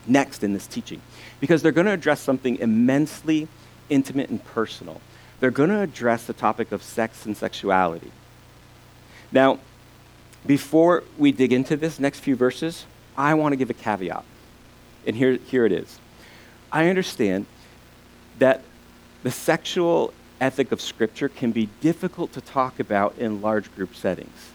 next 0.06 0.44
in 0.44 0.54
this 0.54 0.68
teaching 0.68 1.02
because 1.40 1.62
they're 1.62 1.72
going 1.72 1.88
to 1.88 1.94
address 1.94 2.20
something 2.20 2.58
immensely 2.58 3.48
intimate 3.90 4.30
and 4.30 4.44
personal. 4.44 5.02
They're 5.40 5.52
going 5.52 5.70
to 5.70 5.82
address 5.82 6.26
the 6.26 6.34
topic 6.34 6.72
of 6.72 6.84
sex 6.84 7.26
and 7.26 7.36
sexuality. 7.36 8.12
Now, 9.32 9.60
before 10.46 11.04
we 11.18 11.32
dig 11.32 11.54
into 11.54 11.78
this 11.78 12.00
next 12.00 12.20
few 12.20 12.36
verses, 12.36 12.86
I 13.18 13.34
want 13.34 13.54
to 13.54 13.56
give 13.56 13.70
a 13.70 13.74
caveat. 13.74 14.24
And 15.06 15.16
here, 15.16 15.38
here 15.38 15.66
it 15.66 15.72
is. 15.72 16.00
I 16.72 16.90
understand 16.90 17.46
that 18.40 18.62
the 19.22 19.32
sexual 19.32 20.14
ethic 20.42 20.72
of 20.72 20.82
Scripture 20.82 21.30
can 21.30 21.52
be 21.52 21.70
difficult 21.82 22.34
to 22.34 22.42
talk 22.42 22.80
about 22.80 23.18
in 23.18 23.42
large 23.42 23.74
group 23.76 23.96
settings 23.96 24.52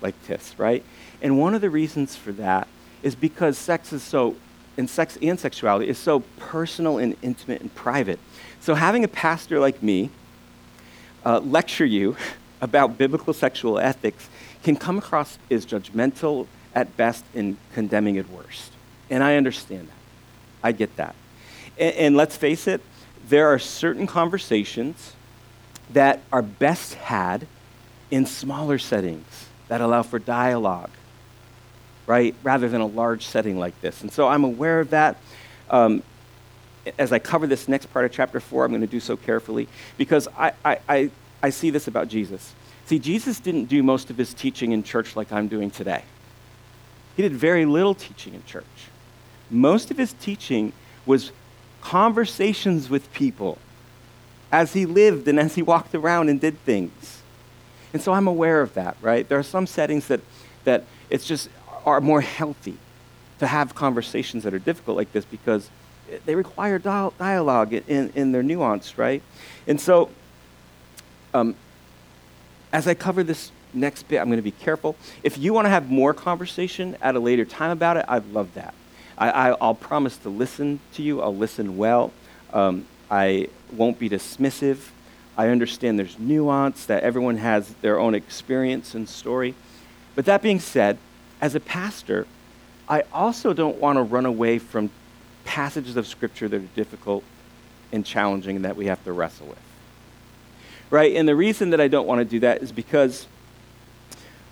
like 0.00 0.20
this, 0.26 0.58
right? 0.58 0.84
And 1.22 1.38
one 1.38 1.54
of 1.54 1.60
the 1.60 1.70
reasons 1.70 2.16
for 2.16 2.32
that 2.32 2.66
is 3.02 3.14
because 3.14 3.58
sex 3.58 3.92
is 3.92 4.02
so, 4.02 4.36
and 4.76 4.88
sex 4.88 5.18
and 5.22 5.38
sexuality 5.38 5.88
is 5.88 5.98
so 5.98 6.20
personal 6.38 6.98
and 6.98 7.16
intimate 7.22 7.60
and 7.60 7.72
private. 7.74 8.18
So 8.60 8.74
having 8.74 9.04
a 9.04 9.08
pastor 9.08 9.60
like 9.60 9.82
me 9.82 10.10
uh, 11.24 11.40
lecture 11.40 11.86
you 11.86 12.16
about 12.60 12.98
biblical 12.98 13.32
sexual 13.32 13.78
ethics 13.78 14.28
can 14.62 14.76
come 14.76 14.98
across 14.98 15.38
as 15.50 15.64
judgmental 15.64 16.46
at 16.74 16.96
best 16.96 17.24
and 17.34 17.56
condemning 17.74 18.18
at 18.18 18.28
worst. 18.30 18.72
And 19.10 19.22
I 19.22 19.36
understand 19.36 19.88
that. 19.88 19.94
I 20.62 20.72
get 20.72 20.96
that. 20.96 21.14
And, 21.78 21.94
and 21.94 22.16
let's 22.16 22.36
face 22.36 22.66
it, 22.66 22.80
there 23.28 23.48
are 23.48 23.58
certain 23.58 24.06
conversations 24.06 25.14
that 25.90 26.20
are 26.32 26.42
best 26.42 26.94
had 26.94 27.46
in 28.10 28.26
smaller 28.26 28.78
settings 28.78 29.46
that 29.68 29.80
allow 29.80 30.02
for 30.02 30.18
dialogue, 30.18 30.90
right, 32.06 32.34
rather 32.42 32.68
than 32.68 32.80
a 32.80 32.86
large 32.86 33.26
setting 33.26 33.58
like 33.58 33.78
this. 33.80 34.02
And 34.02 34.12
so 34.12 34.28
I'm 34.28 34.44
aware 34.44 34.80
of 34.80 34.90
that. 34.90 35.16
Um, 35.70 36.02
as 36.98 37.12
I 37.12 37.18
cover 37.18 37.46
this 37.46 37.68
next 37.68 37.86
part 37.86 38.06
of 38.06 38.12
chapter 38.12 38.40
4, 38.40 38.64
I'm 38.64 38.70
going 38.70 38.80
to 38.80 38.86
do 38.86 39.00
so 39.00 39.16
carefully 39.16 39.68
because 39.98 40.26
I, 40.38 40.52
I, 40.64 40.78
I, 40.88 41.10
I 41.42 41.50
see 41.50 41.70
this 41.70 41.88
about 41.88 42.08
Jesus. 42.08 42.54
See, 42.86 42.98
Jesus 42.98 43.38
didn't 43.38 43.66
do 43.66 43.82
most 43.82 44.10
of 44.10 44.16
his 44.16 44.34
teaching 44.34 44.72
in 44.72 44.82
church 44.82 45.14
like 45.14 45.32
I'm 45.32 45.48
doing 45.48 45.70
today. 45.70 46.04
He 47.16 47.22
did 47.22 47.32
very 47.32 47.66
little 47.66 47.94
teaching 47.94 48.34
in 48.34 48.44
church. 48.44 48.64
Most 49.50 49.90
of 49.90 49.98
his 49.98 50.12
teaching 50.14 50.72
was 51.04 51.32
conversations 51.80 52.88
with 52.88 53.12
people 53.12 53.58
as 54.50 54.72
he 54.72 54.86
lived 54.86 55.28
and 55.28 55.38
as 55.38 55.54
he 55.54 55.62
walked 55.62 55.94
around 55.94 56.28
and 56.28 56.40
did 56.40 56.58
things. 56.64 57.22
And 57.92 58.02
so 58.02 58.12
I'm 58.12 58.26
aware 58.26 58.60
of 58.60 58.74
that, 58.74 58.96
right? 59.00 59.28
There 59.28 59.38
are 59.38 59.44
some 59.44 59.66
settings 59.66 60.08
that, 60.08 60.20
that 60.64 60.84
it's 61.10 61.26
just 61.26 61.48
are 61.84 62.00
more 62.00 62.20
healthy 62.20 62.76
to 63.38 63.46
have 63.46 63.74
conversations 63.74 64.44
that 64.44 64.52
are 64.52 64.58
difficult 64.58 64.96
like 64.96 65.12
this 65.12 65.24
because 65.24 65.70
they 66.24 66.34
require 66.34 66.78
dialogue 66.78 67.72
in, 67.72 68.10
in 68.14 68.32
their 68.32 68.42
nuance, 68.42 68.98
right? 68.98 69.22
And 69.66 69.80
so, 69.80 70.10
um, 71.34 71.54
as 72.72 72.86
I 72.86 72.94
cover 72.94 73.22
this 73.22 73.50
next 73.74 74.08
bit, 74.08 74.18
I'm 74.18 74.26
going 74.26 74.38
to 74.38 74.42
be 74.42 74.50
careful. 74.50 74.96
If 75.22 75.38
you 75.38 75.52
want 75.52 75.66
to 75.66 75.70
have 75.70 75.90
more 75.90 76.14
conversation 76.14 76.96
at 77.00 77.14
a 77.14 77.20
later 77.20 77.44
time 77.44 77.70
about 77.70 77.96
it, 77.96 78.04
I'd 78.08 78.26
love 78.32 78.54
that. 78.54 78.74
I, 79.16 79.50
will 79.50 79.74
promise 79.74 80.16
to 80.18 80.28
listen 80.28 80.78
to 80.94 81.02
you. 81.02 81.20
I'll 81.20 81.34
listen 81.34 81.76
well. 81.76 82.12
Um, 82.52 82.86
I 83.10 83.48
won't 83.72 83.98
be 83.98 84.08
dismissive. 84.08 84.90
I 85.36 85.48
understand 85.48 85.98
there's 85.98 86.18
nuance, 86.18 86.84
that 86.86 87.02
everyone 87.02 87.38
has 87.38 87.74
their 87.80 87.98
own 87.98 88.14
experience 88.14 88.94
and 88.94 89.08
story. 89.08 89.54
But 90.14 90.24
that 90.26 90.42
being 90.42 90.60
said, 90.60 90.98
as 91.40 91.54
a 91.54 91.60
pastor, 91.60 92.26
I 92.88 93.02
also 93.12 93.52
don't 93.52 93.78
want 93.78 93.96
to 93.96 94.02
run 94.02 94.26
away 94.26 94.58
from 94.58 94.90
passages 95.44 95.96
of 95.96 96.06
Scripture 96.06 96.48
that 96.48 96.56
are 96.56 96.74
difficult 96.74 97.24
and 97.92 98.04
challenging 98.04 98.62
that 98.62 98.76
we 98.76 98.86
have 98.86 99.02
to 99.04 99.12
wrestle 99.12 99.46
with. 99.46 99.67
Right? 100.90 101.16
And 101.16 101.28
the 101.28 101.36
reason 101.36 101.70
that 101.70 101.80
I 101.80 101.88
don't 101.88 102.06
want 102.06 102.20
to 102.20 102.24
do 102.24 102.40
that 102.40 102.62
is 102.62 102.72
because 102.72 103.26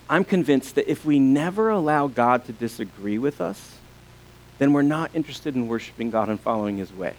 I'm 0.09 0.23
convinced 0.23 0.75
that 0.75 0.89
if 0.89 1.03
we 1.03 1.19
never 1.19 1.69
allow 1.69 2.07
God 2.07 2.45
to 2.45 2.53
disagree 2.53 3.17
with 3.17 3.41
us, 3.41 3.75
then 4.59 4.73
we're 4.73 4.81
not 4.81 5.11
interested 5.13 5.55
in 5.55 5.67
worshiping 5.67 6.09
God 6.09 6.29
and 6.29 6.39
following 6.39 6.77
His 6.77 6.93
way. 6.93 7.15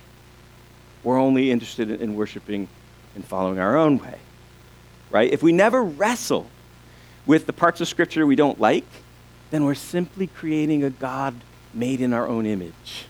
We're 1.02 1.18
only 1.18 1.50
interested 1.50 1.90
in 1.90 2.16
worshiping 2.16 2.68
and 3.14 3.24
following 3.24 3.58
our 3.58 3.76
own 3.76 3.98
way. 3.98 4.18
Right? 5.10 5.32
If 5.32 5.42
we 5.42 5.52
never 5.52 5.82
wrestle 5.82 6.48
with 7.26 7.46
the 7.46 7.52
parts 7.52 7.80
of 7.80 7.88
Scripture 7.88 8.26
we 8.26 8.36
don't 8.36 8.60
like, 8.60 8.86
then 9.50 9.64
we're 9.64 9.74
simply 9.74 10.26
creating 10.26 10.84
a 10.84 10.90
God 10.90 11.34
made 11.72 12.00
in 12.00 12.12
our 12.12 12.26
own 12.26 12.46
image. 12.46 13.06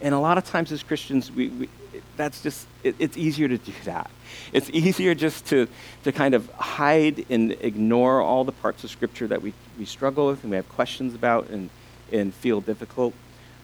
And 0.00 0.14
a 0.14 0.18
lot 0.18 0.38
of 0.38 0.44
times 0.44 0.70
as 0.72 0.82
Christians, 0.82 1.30
we, 1.30 1.48
we 1.48 1.68
that's 2.16 2.42
just, 2.42 2.66
it, 2.82 2.94
it's 2.98 3.16
easier 3.16 3.48
to 3.48 3.58
do 3.58 3.72
that. 3.84 4.10
It's 4.52 4.70
easier 4.70 5.14
just 5.14 5.46
to, 5.46 5.68
to 6.04 6.12
kind 6.12 6.34
of 6.34 6.50
hide 6.52 7.24
and 7.30 7.52
ignore 7.60 8.20
all 8.20 8.44
the 8.44 8.52
parts 8.52 8.84
of 8.84 8.90
Scripture 8.90 9.26
that 9.28 9.42
we, 9.42 9.52
we 9.78 9.84
struggle 9.84 10.28
with 10.28 10.42
and 10.42 10.50
we 10.50 10.56
have 10.56 10.68
questions 10.68 11.14
about 11.14 11.48
and, 11.48 11.70
and 12.12 12.34
feel 12.34 12.60
difficult. 12.60 13.14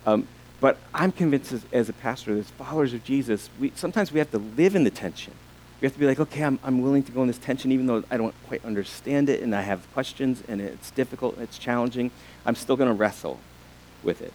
Um, 0.06 0.26
but 0.60 0.78
I'm 0.92 1.12
convinced 1.12 1.52
as, 1.52 1.64
as, 1.72 1.88
a 1.88 1.92
pastor, 1.92 2.36
as 2.36 2.50
followers 2.50 2.92
of 2.92 3.02
Jesus, 3.04 3.48
we, 3.58 3.72
sometimes 3.74 4.12
we 4.12 4.18
have 4.18 4.30
to 4.32 4.38
live 4.38 4.74
in 4.74 4.84
the 4.84 4.90
tension. 4.90 5.32
We 5.80 5.86
have 5.86 5.94
to 5.94 5.98
be 5.98 6.06
like, 6.06 6.20
okay, 6.20 6.44
I'm, 6.44 6.58
I'm 6.62 6.82
willing 6.82 7.02
to 7.04 7.12
go 7.12 7.22
in 7.22 7.28
this 7.28 7.38
tension 7.38 7.72
even 7.72 7.86
though 7.86 8.04
I 8.10 8.18
don't 8.18 8.34
quite 8.46 8.64
understand 8.64 9.30
it 9.30 9.42
and 9.42 9.54
I 9.54 9.62
have 9.62 9.90
questions 9.94 10.42
and 10.46 10.60
it's 10.60 10.90
difficult 10.90 11.34
and 11.34 11.42
it's 11.42 11.58
challenging. 11.58 12.10
I'm 12.44 12.54
still 12.54 12.76
going 12.76 12.88
to 12.88 12.94
wrestle 12.94 13.40
with 14.02 14.20
it. 14.20 14.34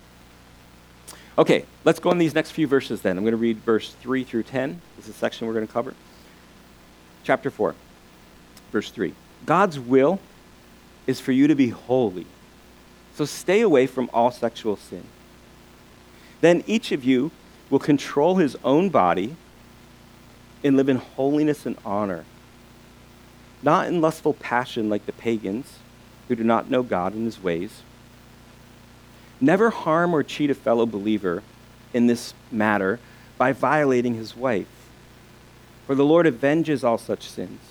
Okay, 1.38 1.66
let's 1.84 2.00
go 2.00 2.10
on 2.10 2.18
these 2.18 2.34
next 2.34 2.52
few 2.52 2.66
verses 2.66 3.02
then. 3.02 3.18
I'm 3.18 3.24
going 3.24 3.32
to 3.32 3.38
read 3.38 3.58
verse 3.58 3.94
3 4.02 4.24
through 4.24 4.44
10. 4.44 4.82
This 4.96 5.08
is 5.08 5.14
the 5.14 5.20
section 5.20 5.48
we're 5.48 5.54
going 5.54 5.68
to 5.68 5.74
cover. 5.74 5.94
Chapter 7.24 7.50
4, 7.50 7.76
verse 8.72 8.90
3. 8.90 9.14
God's 9.46 9.78
will 9.80 10.20
is 11.08 11.20
for 11.20 11.34
you 11.34 11.48
to 11.48 11.56
be 11.56 11.70
holy. 11.70 12.26
So 13.16 13.26
stay 13.26 13.62
away 13.62 13.86
from 13.86 14.10
all 14.14 14.32
sexual 14.32 14.78
sin. 14.78 15.04
Then 16.42 16.64
each 16.68 16.92
of 16.92 17.04
you 17.04 17.32
will 17.70 17.80
control 17.80 18.36
his 18.36 18.56
own 18.64 18.90
body 18.90 19.36
and 20.64 20.78
live 20.78 20.90
in 20.90 20.98
holiness 20.98 21.66
and 21.66 21.78
honor, 21.86 22.24
not 23.62 23.88
in 23.88 24.02
lustful 24.02 24.34
passion 24.34 24.90
like 24.90 25.06
the 25.06 25.12
pagans 25.12 25.80
who 26.28 26.36
do 26.36 26.44
not 26.44 26.70
know 26.70 26.82
God 26.82 27.14
and 27.14 27.26
his 27.26 27.42
ways. 27.42 27.82
Never 29.42 29.70
harm 29.70 30.14
or 30.14 30.24
cheat 30.24 30.50
a 30.50 30.56
fellow 30.56 30.86
believer 30.86 31.44
in 31.94 32.08
this 32.08 32.34
matter 32.52 33.00
by 33.38 33.52
violating 33.52 34.16
his 34.16 34.36
wife. 34.36 34.68
For 35.86 35.96
the 35.96 36.06
Lord 36.06 36.26
avenges 36.26 36.84
all 36.84 36.98
such 36.98 37.30
sins, 37.30 37.62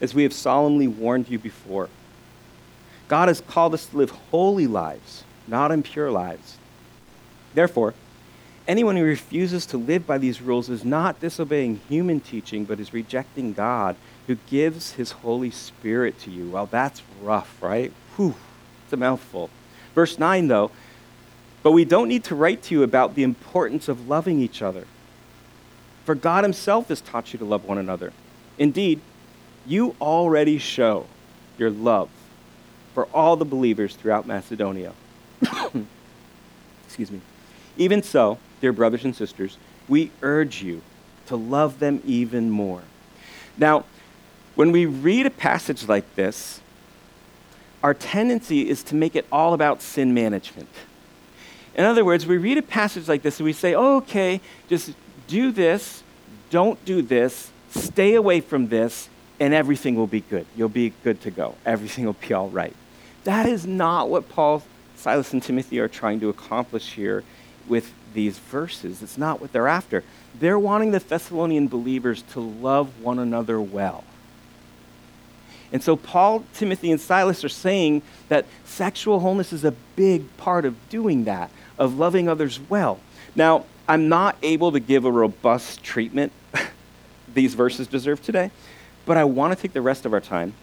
as 0.00 0.14
we 0.14 0.22
have 0.24 0.32
solemnly 0.32 0.88
warned 0.88 1.28
you 1.28 1.38
before. 1.38 1.88
God 3.08 3.28
has 3.28 3.40
called 3.40 3.74
us 3.74 3.86
to 3.86 3.96
live 3.96 4.10
holy 4.10 4.66
lives, 4.66 5.24
not 5.46 5.70
impure 5.70 6.10
lives. 6.10 6.58
Therefore, 7.54 7.94
anyone 8.66 8.96
who 8.96 9.04
refuses 9.04 9.64
to 9.66 9.76
live 9.76 10.06
by 10.06 10.18
these 10.18 10.42
rules 10.42 10.68
is 10.68 10.84
not 10.84 11.20
disobeying 11.20 11.80
human 11.88 12.20
teaching, 12.20 12.64
but 12.64 12.80
is 12.80 12.92
rejecting 12.92 13.52
God, 13.52 13.96
who 14.26 14.34
gives 14.50 14.92
his 14.92 15.12
Holy 15.12 15.52
Spirit 15.52 16.18
to 16.20 16.30
you. 16.30 16.50
Well, 16.50 16.66
that's 16.66 17.02
rough, 17.22 17.62
right? 17.62 17.92
Whew, 18.16 18.34
it's 18.84 18.92
a 18.92 18.96
mouthful. 18.96 19.50
Verse 19.94 20.18
9, 20.18 20.48
though, 20.48 20.72
but 21.66 21.72
we 21.72 21.84
don't 21.84 22.06
need 22.06 22.22
to 22.22 22.36
write 22.36 22.62
to 22.62 22.76
you 22.76 22.84
about 22.84 23.16
the 23.16 23.24
importance 23.24 23.88
of 23.88 24.06
loving 24.06 24.38
each 24.38 24.62
other. 24.62 24.86
For 26.04 26.14
God 26.14 26.44
Himself 26.44 26.86
has 26.90 27.00
taught 27.00 27.32
you 27.32 27.40
to 27.40 27.44
love 27.44 27.64
one 27.64 27.76
another. 27.76 28.12
Indeed, 28.56 29.00
you 29.66 29.96
already 30.00 30.58
show 30.58 31.06
your 31.58 31.70
love 31.70 32.08
for 32.94 33.06
all 33.06 33.34
the 33.34 33.44
believers 33.44 33.96
throughout 33.96 34.28
Macedonia. 34.28 34.92
Excuse 36.86 37.10
me. 37.10 37.20
Even 37.76 38.00
so, 38.00 38.38
dear 38.60 38.72
brothers 38.72 39.04
and 39.04 39.16
sisters, 39.16 39.58
we 39.88 40.12
urge 40.22 40.62
you 40.62 40.82
to 41.26 41.34
love 41.34 41.80
them 41.80 42.00
even 42.06 42.48
more. 42.48 42.82
Now, 43.58 43.86
when 44.54 44.70
we 44.70 44.86
read 44.86 45.26
a 45.26 45.30
passage 45.30 45.88
like 45.88 46.14
this, 46.14 46.60
our 47.82 47.92
tendency 47.92 48.68
is 48.68 48.84
to 48.84 48.94
make 48.94 49.16
it 49.16 49.26
all 49.32 49.52
about 49.52 49.82
sin 49.82 50.14
management. 50.14 50.68
In 51.76 51.84
other 51.84 52.04
words, 52.04 52.26
we 52.26 52.38
read 52.38 52.56
a 52.56 52.62
passage 52.62 53.06
like 53.06 53.22
this 53.22 53.38
and 53.38 53.44
we 53.44 53.52
say, 53.52 53.74
oh, 53.74 53.98
okay, 53.98 54.40
just 54.66 54.92
do 55.28 55.52
this, 55.52 56.02
don't 56.48 56.82
do 56.86 57.02
this, 57.02 57.50
stay 57.70 58.14
away 58.14 58.40
from 58.40 58.68
this, 58.68 59.10
and 59.38 59.52
everything 59.52 59.94
will 59.94 60.06
be 60.06 60.20
good. 60.20 60.46
You'll 60.56 60.70
be 60.70 60.94
good 61.04 61.20
to 61.20 61.30
go. 61.30 61.54
Everything 61.66 62.06
will 62.06 62.14
be 62.14 62.32
all 62.32 62.48
right. 62.48 62.74
That 63.24 63.46
is 63.46 63.66
not 63.66 64.08
what 64.08 64.30
Paul, 64.30 64.62
Silas, 64.96 65.34
and 65.34 65.42
Timothy 65.42 65.78
are 65.78 65.88
trying 65.88 66.18
to 66.20 66.30
accomplish 66.30 66.92
here 66.92 67.22
with 67.68 67.92
these 68.14 68.38
verses. 68.38 69.02
It's 69.02 69.18
not 69.18 69.42
what 69.42 69.52
they're 69.52 69.68
after. 69.68 70.02
They're 70.38 70.58
wanting 70.58 70.92
the 70.92 71.00
Thessalonian 71.00 71.68
believers 71.68 72.22
to 72.32 72.40
love 72.40 73.02
one 73.02 73.18
another 73.18 73.60
well. 73.60 74.04
And 75.72 75.82
so 75.82 75.96
Paul, 75.96 76.44
Timothy, 76.54 76.90
and 76.90 77.00
Silas 77.00 77.44
are 77.44 77.50
saying 77.50 78.00
that 78.28 78.46
sexual 78.64 79.20
wholeness 79.20 79.52
is 79.52 79.64
a 79.64 79.72
big 79.96 80.34
part 80.38 80.64
of 80.64 80.76
doing 80.88 81.24
that 81.24 81.50
of 81.78 81.98
loving 81.98 82.28
others 82.28 82.60
well. 82.68 83.00
Now, 83.34 83.64
I'm 83.88 84.08
not 84.08 84.36
able 84.42 84.72
to 84.72 84.80
give 84.80 85.04
a 85.04 85.10
robust 85.10 85.82
treatment 85.82 86.32
these 87.34 87.54
verses 87.54 87.86
deserve 87.86 88.22
today, 88.22 88.50
but 89.04 89.16
I 89.16 89.24
want 89.24 89.56
to 89.56 89.60
take 89.60 89.72
the 89.72 89.82
rest 89.82 90.06
of 90.06 90.12
our 90.12 90.20
time 90.20 90.54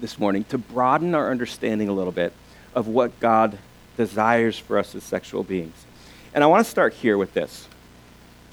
this 0.00 0.18
morning 0.18 0.44
to 0.44 0.58
broaden 0.58 1.14
our 1.14 1.30
understanding 1.30 1.88
a 1.88 1.92
little 1.92 2.12
bit 2.12 2.32
of 2.74 2.86
what 2.86 3.18
God 3.20 3.58
desires 3.96 4.58
for 4.58 4.78
us 4.78 4.94
as 4.94 5.02
sexual 5.02 5.42
beings. 5.42 5.84
And 6.32 6.44
I 6.44 6.46
want 6.46 6.64
to 6.64 6.70
start 6.70 6.94
here 6.94 7.18
with 7.18 7.34
this 7.34 7.66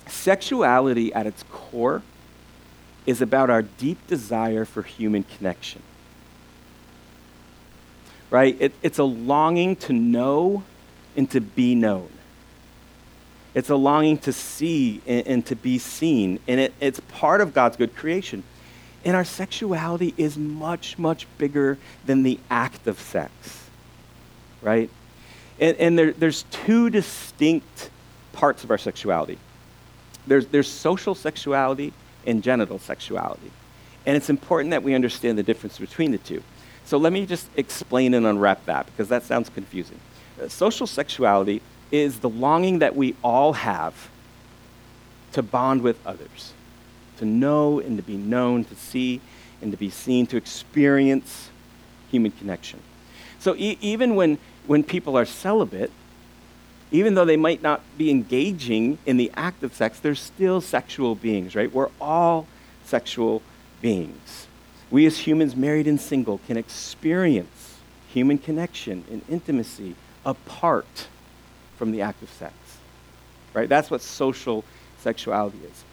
sexuality 0.08 1.14
at 1.14 1.28
its 1.28 1.44
core 1.52 2.02
is 3.06 3.22
about 3.22 3.50
our 3.50 3.62
deep 3.62 4.06
desire 4.08 4.66
for 4.66 4.82
human 4.82 5.24
connection. 5.24 5.82
Right? 8.30 8.58
It, 8.60 8.74
it's 8.82 9.00
a 9.00 9.04
longing 9.04 9.76
to 9.78 9.94
know 9.94 10.64
and 11.18 11.30
to 11.32 11.42
be 11.42 11.76
known. 11.76 12.10
It's 13.54 13.70
a 13.70 13.76
longing 13.76 14.20
to 14.20 14.32
see 14.32 15.02
and, 15.08 15.28
and 15.28 15.46
to 15.48 15.56
be 15.56 15.80
seen. 15.80 16.40
And 16.48 16.60
it, 16.60 16.74
it's 16.80 17.00
part 17.10 17.42
of 17.42 17.54
God's 17.54 17.76
good 17.76 17.96
creation. 17.96 18.44
And 19.04 19.16
our 19.16 19.26
sexuality 19.26 20.14
is 20.16 20.38
much, 20.38 20.98
much 21.00 21.28
bigger 21.38 21.78
than 22.06 22.24
the 22.24 22.40
act 22.50 22.88
of 22.88 23.00
sex. 23.00 23.32
Right? 24.62 24.90
And, 25.60 25.76
and 25.78 25.98
there, 25.98 26.14
there's 26.14 26.44
two 26.52 26.90
distinct 26.90 27.90
parts 28.32 28.64
of 28.64 28.70
our 28.70 28.78
sexuality 28.78 29.40
there's, 30.28 30.48
there's 30.48 30.68
social 30.68 31.16
sexuality 31.16 31.94
and 32.26 32.44
genital 32.44 32.80
sexuality. 32.80 33.50
And 34.06 34.16
it's 34.16 34.30
important 34.30 34.72
that 34.72 34.84
we 34.84 34.94
understand 34.94 35.38
the 35.38 35.44
difference 35.44 35.80
between 35.80 36.12
the 36.12 36.18
two. 36.18 36.44
So 36.86 36.98
let 36.98 37.12
me 37.12 37.26
just 37.26 37.48
explain 37.56 38.14
and 38.14 38.26
unwrap 38.26 38.66
that 38.66 38.86
because 38.86 39.08
that 39.10 39.24
sounds 39.24 39.50
confusing. 39.50 40.00
Social 40.48 40.88
sexuality 40.88 41.62
is 41.92 42.20
the 42.20 42.30
longing 42.30 42.80
that 42.80 42.96
we 42.96 43.16
all 43.24 43.54
have 43.54 44.10
to 45.32 45.42
bond 45.42 45.82
with 45.82 45.98
others, 46.06 46.54
to 47.18 47.26
know 47.26 47.80
and 47.80 47.98
to 47.98 48.04
be 48.04 48.18
known, 48.18 48.64
to 48.66 48.76
see 48.76 49.22
and 49.62 49.72
to 49.72 49.78
be 49.78 49.90
seen, 49.90 50.28
to 50.28 50.38
experience 50.38 51.50
human 52.12 52.32
connection. 52.32 52.80
So 53.40 53.56
e- 53.56 53.78
even 53.82 54.16
when, 54.16 54.38
when 54.68 54.84
people 54.84 55.18
are 55.18 55.26
celibate, 55.26 55.92
even 56.92 57.16
though 57.16 57.26
they 57.26 57.38
might 57.38 57.62
not 57.62 57.82
be 57.98 58.10
engaging 58.10 58.98
in 59.06 59.18
the 59.18 59.32
act 59.36 59.64
of 59.64 59.74
sex, 59.74 60.00
they're 60.00 60.16
still 60.16 60.62
sexual 60.62 61.16
beings, 61.16 61.56
right? 61.56 61.72
We're 61.74 61.90
all 62.00 62.48
sexual 62.86 63.42
beings. 63.82 64.48
We 64.90 65.06
as 65.06 65.20
humans, 65.20 65.56
married 65.56 65.88
and 65.88 66.00
single, 66.00 66.40
can 66.48 66.56
experience 66.56 67.80
human 68.08 68.38
connection 68.38 69.04
and 69.12 69.22
intimacy 69.28 69.96
apart 70.28 71.08
from 71.78 71.92
the 71.92 72.02
act 72.02 72.22
of 72.22 72.30
sex, 72.30 72.54
right? 73.54 73.70
That's 73.70 73.90
what 73.90 74.02
social 74.02 74.64
sexuality 75.00 75.58
is. 75.64 75.84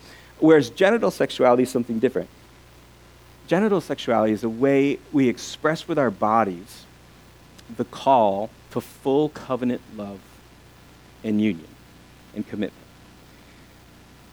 Whereas 0.40 0.68
genital 0.68 1.10
sexuality 1.10 1.62
is 1.62 1.70
something 1.70 2.00
different. 2.00 2.28
Genital 3.46 3.80
sexuality 3.80 4.32
is 4.32 4.42
a 4.42 4.48
way 4.48 4.98
we 5.12 5.28
express 5.28 5.86
with 5.86 5.98
our 5.98 6.10
bodies 6.10 6.84
the 7.76 7.84
call 7.84 8.50
to 8.72 8.80
full 8.80 9.28
covenant 9.30 9.80
love 9.96 10.20
and 11.22 11.40
union 11.40 11.68
and 12.34 12.46
commitment. 12.46 12.84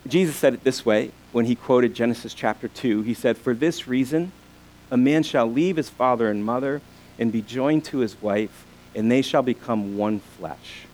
Jesus 0.08 0.36
said 0.36 0.56
it 0.56 0.64
this 0.64 0.84
way 0.86 1.12
when 1.32 1.46
he 1.46 1.56
quoted 1.56 1.94
Genesis 1.94 2.34
chapter 2.34 2.68
2. 2.68 3.04
He 3.04 3.14
said, 3.14 3.38
For 3.38 3.54
this 3.54 3.88
reason, 3.88 4.32
a 4.90 4.98
man 4.98 5.22
shall 5.24 5.46
leave 5.46 5.78
his 5.78 5.90
father 5.90 6.30
and 6.30 6.44
mother 6.44 6.82
and 7.20 7.32
be 7.32 7.42
joined 7.42 7.86
to 7.86 8.00
his 8.00 8.20
wife, 8.20 8.66
and 8.96 9.12
they 9.12 9.22
shall 9.22 9.42
become 9.42 9.98
one 9.98 10.20
flesh. 10.20 10.86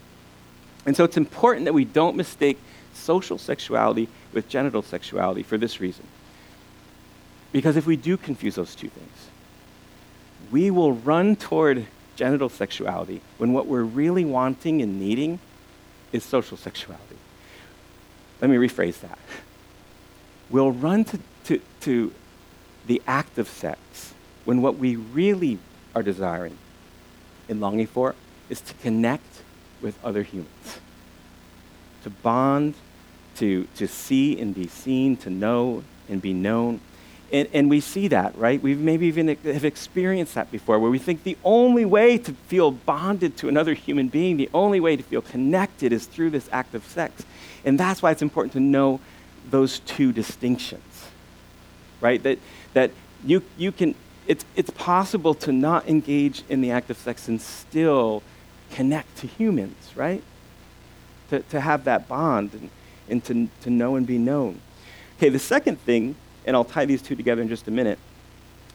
And 0.86 0.96
so 0.96 1.04
it's 1.04 1.16
important 1.16 1.64
that 1.66 1.74
we 1.74 1.84
don't 1.84 2.16
mistake 2.16 2.58
social 2.94 3.38
sexuality 3.38 4.08
with 4.32 4.48
genital 4.48 4.82
sexuality 4.82 5.42
for 5.42 5.58
this 5.58 5.80
reason. 5.80 6.04
Because 7.52 7.76
if 7.76 7.86
we 7.86 7.96
do 7.96 8.16
confuse 8.16 8.56
those 8.56 8.74
two 8.74 8.88
things, 8.88 9.28
we 10.50 10.70
will 10.70 10.92
run 10.92 11.36
toward 11.36 11.86
genital 12.16 12.48
sexuality 12.48 13.20
when 13.38 13.52
what 13.52 13.66
we're 13.66 13.82
really 13.82 14.24
wanting 14.24 14.82
and 14.82 14.98
needing 14.98 15.38
is 16.12 16.24
social 16.24 16.56
sexuality. 16.56 17.16
Let 18.40 18.50
me 18.50 18.56
rephrase 18.56 19.00
that. 19.00 19.18
We'll 20.50 20.72
run 20.72 21.04
to, 21.04 21.18
to, 21.44 21.60
to 21.80 22.12
the 22.86 23.02
act 23.06 23.38
of 23.38 23.48
sex 23.48 24.14
when 24.44 24.62
what 24.62 24.78
we 24.78 24.96
really 24.96 25.58
are 25.94 26.02
desiring 26.02 26.56
and 27.48 27.60
longing 27.60 27.86
for 27.86 28.14
is 28.48 28.60
to 28.60 28.74
connect 28.74 29.42
with 29.80 30.02
other 30.04 30.22
humans, 30.22 30.80
to 32.02 32.10
bond, 32.10 32.74
to, 33.36 33.66
to 33.76 33.86
see 33.86 34.40
and 34.40 34.54
be 34.54 34.66
seen, 34.66 35.16
to 35.16 35.30
know 35.30 35.84
and 36.08 36.20
be 36.20 36.32
known. 36.32 36.80
And, 37.30 37.46
and 37.52 37.68
we 37.68 37.80
see 37.80 38.08
that, 38.08 38.36
right? 38.38 38.60
We've 38.60 38.78
maybe 38.80 39.06
even 39.06 39.28
have 39.28 39.64
experienced 39.64 40.34
that 40.34 40.50
before, 40.50 40.78
where 40.78 40.90
we 40.90 40.98
think 40.98 41.24
the 41.24 41.36
only 41.44 41.84
way 41.84 42.16
to 42.18 42.32
feel 42.48 42.70
bonded 42.70 43.36
to 43.38 43.48
another 43.48 43.74
human 43.74 44.08
being, 44.08 44.38
the 44.38 44.48
only 44.54 44.80
way 44.80 44.96
to 44.96 45.02
feel 45.02 45.20
connected 45.20 45.92
is 45.92 46.06
through 46.06 46.30
this 46.30 46.48
act 46.50 46.74
of 46.74 46.84
sex. 46.86 47.24
And 47.64 47.78
that's 47.78 48.02
why 48.02 48.12
it's 48.12 48.22
important 48.22 48.54
to 48.54 48.60
know 48.60 49.00
those 49.50 49.80
two 49.80 50.12
distinctions, 50.12 51.08
right? 52.00 52.22
That, 52.22 52.38
that 52.72 52.90
you, 53.24 53.42
you 53.58 53.72
can, 53.72 53.94
it's, 54.28 54.44
it's 54.54 54.70
possible 54.70 55.34
to 55.34 55.50
not 55.50 55.88
engage 55.88 56.44
in 56.48 56.60
the 56.60 56.70
act 56.70 56.90
of 56.90 56.96
sex 56.96 57.26
and 57.26 57.40
still 57.40 58.22
connect 58.70 59.16
to 59.16 59.26
humans, 59.26 59.90
right? 59.96 60.22
To, 61.30 61.40
to 61.40 61.60
have 61.60 61.84
that 61.84 62.06
bond 62.06 62.52
and, 62.52 62.70
and 63.08 63.24
to, 63.24 63.48
to 63.62 63.70
know 63.70 63.96
and 63.96 64.06
be 64.06 64.18
known. 64.18 64.60
Okay, 65.16 65.30
the 65.30 65.38
second 65.38 65.80
thing 65.80 66.14
and 66.48 66.56
I'll 66.56 66.64
tie 66.64 66.86
these 66.86 67.02
two 67.02 67.14
together 67.14 67.42
in 67.42 67.48
just 67.48 67.68
a 67.68 67.70
minute, 67.70 67.98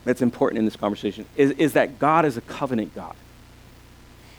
that's 0.06 0.22
important 0.22 0.60
in 0.60 0.66
this 0.66 0.76
conversation, 0.76 1.26
is, 1.36 1.52
is 1.52 1.74
that 1.74 1.98
God 1.98 2.24
is 2.24 2.38
a 2.38 2.42
covenant 2.42 2.94
God. 2.94 3.16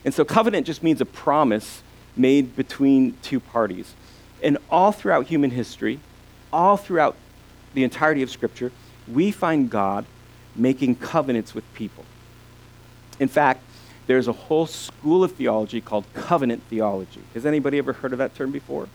And 0.04 0.14
so 0.14 0.24
covenant 0.24 0.66
just 0.66 0.84
means 0.84 1.00
a 1.00 1.04
promise 1.04 1.82
made 2.16 2.54
between 2.54 3.16
two 3.22 3.40
parties. 3.40 3.94
And 4.40 4.58
all 4.70 4.92
throughout 4.92 5.26
human 5.26 5.50
history, 5.50 5.98
all 6.52 6.76
throughout 6.76 7.16
the 7.72 7.82
entirety 7.82 8.22
of 8.22 8.30
Scripture, 8.30 8.70
we 9.08 9.32
find 9.32 9.68
God 9.68 10.06
making 10.56 10.96
covenants 10.96 11.54
with 11.54 11.64
people. 11.74 12.04
In 13.18 13.28
fact, 13.28 13.62
there's 14.06 14.28
a 14.28 14.32
whole 14.32 14.66
school 14.66 15.24
of 15.24 15.32
theology 15.32 15.80
called 15.80 16.04
covenant 16.14 16.62
theology. 16.68 17.20
Has 17.32 17.46
anybody 17.46 17.78
ever 17.78 17.92
heard 17.92 18.12
of 18.12 18.18
that 18.18 18.34
term 18.34 18.50
before? 18.50 18.88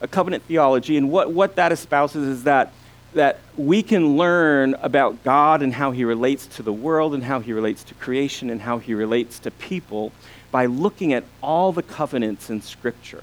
A 0.00 0.08
covenant 0.08 0.44
theology, 0.44 0.96
and 0.96 1.10
what, 1.10 1.32
what 1.32 1.56
that 1.56 1.72
espouses 1.72 2.28
is 2.28 2.44
that 2.44 2.72
that 3.14 3.38
we 3.56 3.82
can 3.82 4.16
learn 4.16 4.74
about 4.82 5.22
God 5.22 5.62
and 5.62 5.72
how 5.72 5.92
he 5.92 6.04
relates 6.04 6.46
to 6.48 6.62
the 6.62 6.72
world 6.72 7.14
and 7.14 7.22
how 7.22 7.40
he 7.40 7.52
relates 7.52 7.84
to 7.84 7.94
creation 7.94 8.50
and 8.50 8.60
how 8.60 8.78
he 8.78 8.92
relates 8.92 9.38
to 9.40 9.50
people 9.52 10.12
by 10.50 10.66
looking 10.66 11.12
at 11.12 11.24
all 11.40 11.72
the 11.72 11.82
covenants 11.82 12.50
in 12.50 12.60
Scripture. 12.60 13.22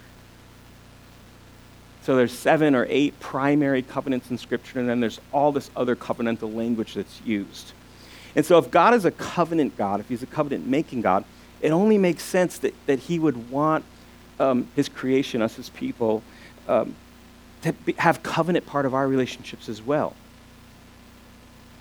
So 2.02 2.16
there's 2.16 2.38
seven 2.38 2.74
or 2.74 2.88
eight 2.90 3.20
primary 3.20 3.84
covenants 3.84 4.32
in 4.32 4.38
Scripture, 4.38 4.80
and 4.80 4.90
then 4.90 5.00
there's 5.00 5.20
all 5.32 5.52
this 5.52 5.70
other 5.76 5.96
covenantal 5.96 6.54
language 6.54 6.96
that's 6.96 7.22
used. 7.24 7.74
And 8.36 8.46
so 8.46 8.58
if 8.58 8.72
God 8.72 8.94
is 8.94 9.06
a 9.06 9.12
covenant 9.12 9.78
God, 9.78 10.00
if 10.00 10.10
he's 10.10 10.24
a 10.24 10.28
covenant 10.28 10.66
making 10.68 11.02
God, 11.02 11.26
it 11.62 11.72
only 11.72 12.00
makes 12.00 12.24
sense 12.24 12.58
that, 12.60 12.74
that 12.88 13.00
he 13.00 13.20
would 13.20 13.52
want 13.52 13.86
um, 14.40 14.68
his 14.76 14.90
creation, 14.90 15.44
us 15.44 15.60
as 15.60 15.70
people, 15.70 16.24
um, 16.68 16.96
to 17.62 17.74
be, 17.74 17.94
have 17.94 18.24
covenant 18.24 18.66
part 18.66 18.88
of 18.88 18.96
our 18.96 19.08
relationships 19.08 19.70
as 19.70 19.82
well. 19.82 20.16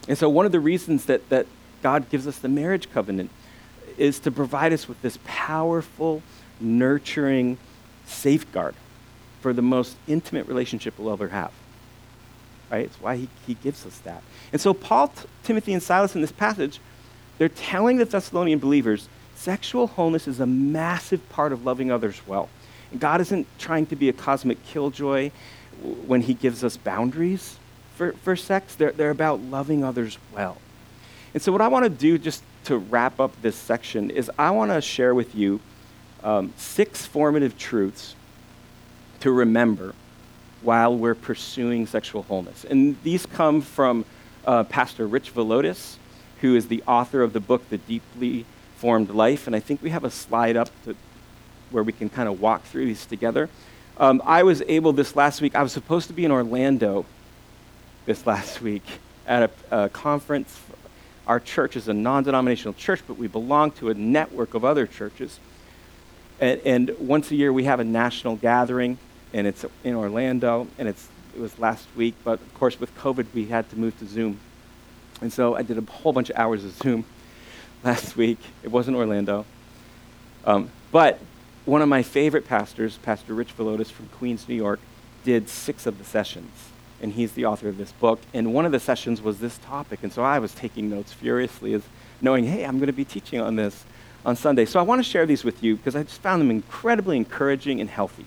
And 0.06 0.18
so, 0.18 0.28
one 0.28 0.44
of 0.44 0.52
the 0.52 0.61
reasons 0.61 1.06
that, 1.06 1.26
that 1.30 1.46
God 1.83 2.11
gives 2.11 2.26
us 2.26 2.38
the 2.38 2.48
marriage 2.48 2.90
covenant 2.90 3.30
is 3.96 4.18
to 4.20 4.30
provide 4.30 4.74
us 4.74 4.87
with 4.87 5.00
this 5.00 5.18
powerful, 5.24 6.22
nurturing 6.61 7.56
safeguard 8.04 8.74
for 9.40 9.53
the 9.53 9.62
most 9.62 9.96
intimate 10.07 10.46
relationship 10.46 10.98
we'll 10.98 11.12
ever 11.12 11.29
have. 11.29 11.53
Right? 12.70 12.85
It's 12.85 13.00
why 13.00 13.16
he, 13.16 13.29
he 13.46 13.55
gives 13.55 13.85
us 13.85 13.98
that. 14.00 14.22
And 14.53 14.61
so, 14.61 14.72
Paul, 14.72 15.09
T- 15.09 15.26
Timothy, 15.42 15.72
and 15.72 15.83
Silas 15.83 16.14
in 16.14 16.20
this 16.20 16.33
passage, 16.33 16.81
they're 17.38 17.48
telling 17.48 17.96
the 17.96 18.05
Thessalonian 18.05 18.59
believers 18.59 19.09
sexual 19.35 19.87
wholeness 19.87 20.29
is 20.29 20.38
a 20.40 20.46
massive 20.46 21.26
part 21.31 21.53
of 21.53 21.64
loving 21.64 21.90
others 21.90 22.20
well. 22.26 22.48
And 22.90 23.00
God 23.00 23.20
isn't 23.22 23.46
trying 23.59 23.87
to 23.87 23.96
be 23.96 24.09
a 24.09 24.12
cosmic 24.12 24.62
killjoy 24.64 25.31
when 26.07 26.22
he 26.22 26.35
gives 26.35 26.62
us 26.62 26.76
boundaries 26.76 27.59
for, 27.96 28.12
for 28.12 28.37
sex. 28.37 28.74
They're, 28.74 28.92
they're 28.92 29.11
about 29.11 29.40
loving 29.40 29.83
others 29.83 30.18
well. 30.33 30.59
And 31.33 31.42
so, 31.42 31.53
what 31.53 31.61
I 31.61 31.68
want 31.68 31.85
to 31.85 31.90
do 31.90 32.18
just 32.18 32.42
to 32.64 32.76
wrap 32.76 33.18
up 33.18 33.40
this 33.42 33.57
section 33.57 34.11
is 34.11 34.31
I 34.38 34.50
want 34.50 34.70
to 34.70 34.81
share 34.81 35.14
with 35.14 35.35
you 35.35 35.61
um, 36.22 36.53
six 36.57 37.07
formative 37.07 37.57
truths 37.57 38.14
to 39.20 39.30
remember 39.30 39.94
while 40.62 40.96
we're 40.96 41.14
pursuing 41.14 41.87
sexual 41.87 42.22
wholeness. 42.22 42.64
And 42.64 42.96
these 43.02 43.26
come 43.26 43.61
from 43.61 44.04
uh, 44.46 44.64
Pastor 44.64 45.06
Rich 45.06 45.35
Villodas, 45.35 45.96
who 46.40 46.56
is 46.56 46.68
the 46.68 46.83
author 46.87 47.22
of 47.22 47.33
the 47.33 47.40
book, 47.40 47.68
The 47.68 47.78
Deeply 47.78 48.44
Formed 48.76 49.11
Life. 49.11 49.46
And 49.46 49.54
I 49.56 49.61
think 49.61 49.83
we 49.83 49.90
have 49.90 50.04
a 50.04 50.11
slide 50.11 50.56
up 50.56 50.70
to, 50.85 50.96
where 51.70 51.83
we 51.83 51.92
can 51.92 52.09
kind 52.09 52.28
of 52.28 52.40
walk 52.40 52.64
through 52.64 52.87
these 52.87 53.06
together. 53.06 53.48
Um, 53.98 54.22
I 54.24 54.42
was 54.42 54.62
able 54.66 54.92
this 54.92 55.14
last 55.14 55.40
week, 55.40 55.54
I 55.54 55.62
was 55.62 55.72
supposed 55.72 56.09
to 56.09 56.14
be 56.14 56.24
in 56.24 56.30
Orlando 56.30 57.04
this 58.06 58.26
last 58.26 58.62
week 58.62 58.83
at 59.26 59.50
a, 59.70 59.85
a 59.85 59.88
conference. 59.88 60.59
Our 61.26 61.38
church 61.38 61.76
is 61.76 61.87
a 61.88 61.94
non 61.94 62.24
denominational 62.24 62.74
church, 62.74 63.02
but 63.06 63.18
we 63.18 63.28
belong 63.28 63.72
to 63.72 63.90
a 63.90 63.94
network 63.94 64.54
of 64.54 64.64
other 64.64 64.87
churches. 64.87 65.38
And, 66.40 66.61
and, 66.64 66.90
once 66.98 67.30
a 67.30 67.37
year, 67.37 67.52
we 67.52 67.64
have 67.64 67.80
a 67.80 67.85
national 67.85 68.37
gathering, 68.37 68.96
and 69.32 69.46
it's 69.46 69.64
in 69.84 69.94
Orlando, 69.94 70.66
and 70.78 70.88
it's 70.88 71.08
it 71.34 71.40
was 71.40 71.58
last 71.58 71.86
week, 71.96 72.14
but 72.24 72.40
of 72.40 72.54
course 72.54 72.80
with 72.80 72.94
COVID 72.96 73.26
we 73.34 73.46
had 73.46 73.68
to 73.70 73.76
move 73.76 73.98
to 73.98 74.06
Zoom. 74.06 74.40
And 75.20 75.32
so 75.32 75.54
I 75.54 75.62
did 75.62 75.78
a 75.78 75.90
whole 75.90 76.12
bunch 76.12 76.30
of 76.30 76.36
hours 76.36 76.64
of 76.64 76.72
Zoom 76.72 77.04
last 77.84 78.16
week. 78.16 78.38
It 78.62 78.68
wasn't 78.68 78.96
Orlando. 78.96 79.44
Um, 80.44 80.70
but 80.90 81.20
one 81.66 81.82
of 81.82 81.88
my 81.88 82.02
favorite 82.02 82.46
pastors, 82.46 82.96
Pastor 82.98 83.34
Rich 83.34 83.56
Villodas 83.56 83.90
from 83.90 84.06
Queens, 84.08 84.48
New 84.48 84.54
York, 84.54 84.80
did 85.24 85.48
six 85.48 85.86
of 85.86 85.98
the 85.98 86.04
sessions. 86.04 86.50
And 87.02 87.12
he's 87.12 87.32
the 87.32 87.46
author 87.46 87.68
of 87.68 87.78
this 87.78 87.92
book. 87.92 88.20
And 88.34 88.52
one 88.52 88.66
of 88.66 88.72
the 88.72 88.80
sessions 88.80 89.22
was 89.22 89.38
this 89.38 89.58
topic. 89.58 90.00
And 90.02 90.12
so 90.12 90.22
I 90.22 90.38
was 90.38 90.54
taking 90.54 90.90
notes 90.90 91.12
furiously 91.12 91.74
as 91.74 91.82
knowing, 92.20 92.44
hey, 92.44 92.64
I'm 92.64 92.78
going 92.78 92.88
to 92.88 92.92
be 92.92 93.04
teaching 93.04 93.40
on 93.40 93.56
this 93.56 93.84
on 94.24 94.36
Sunday. 94.36 94.64
So 94.64 94.78
I 94.80 94.82
want 94.82 94.98
to 94.98 95.08
share 95.08 95.26
these 95.26 95.44
with 95.44 95.62
you 95.62 95.76
because 95.76 95.96
I 95.96 96.02
just 96.02 96.20
found 96.20 96.40
them 96.40 96.50
incredibly 96.50 97.16
encouraging 97.16 97.80
and 97.80 97.88
healthy. 97.88 98.26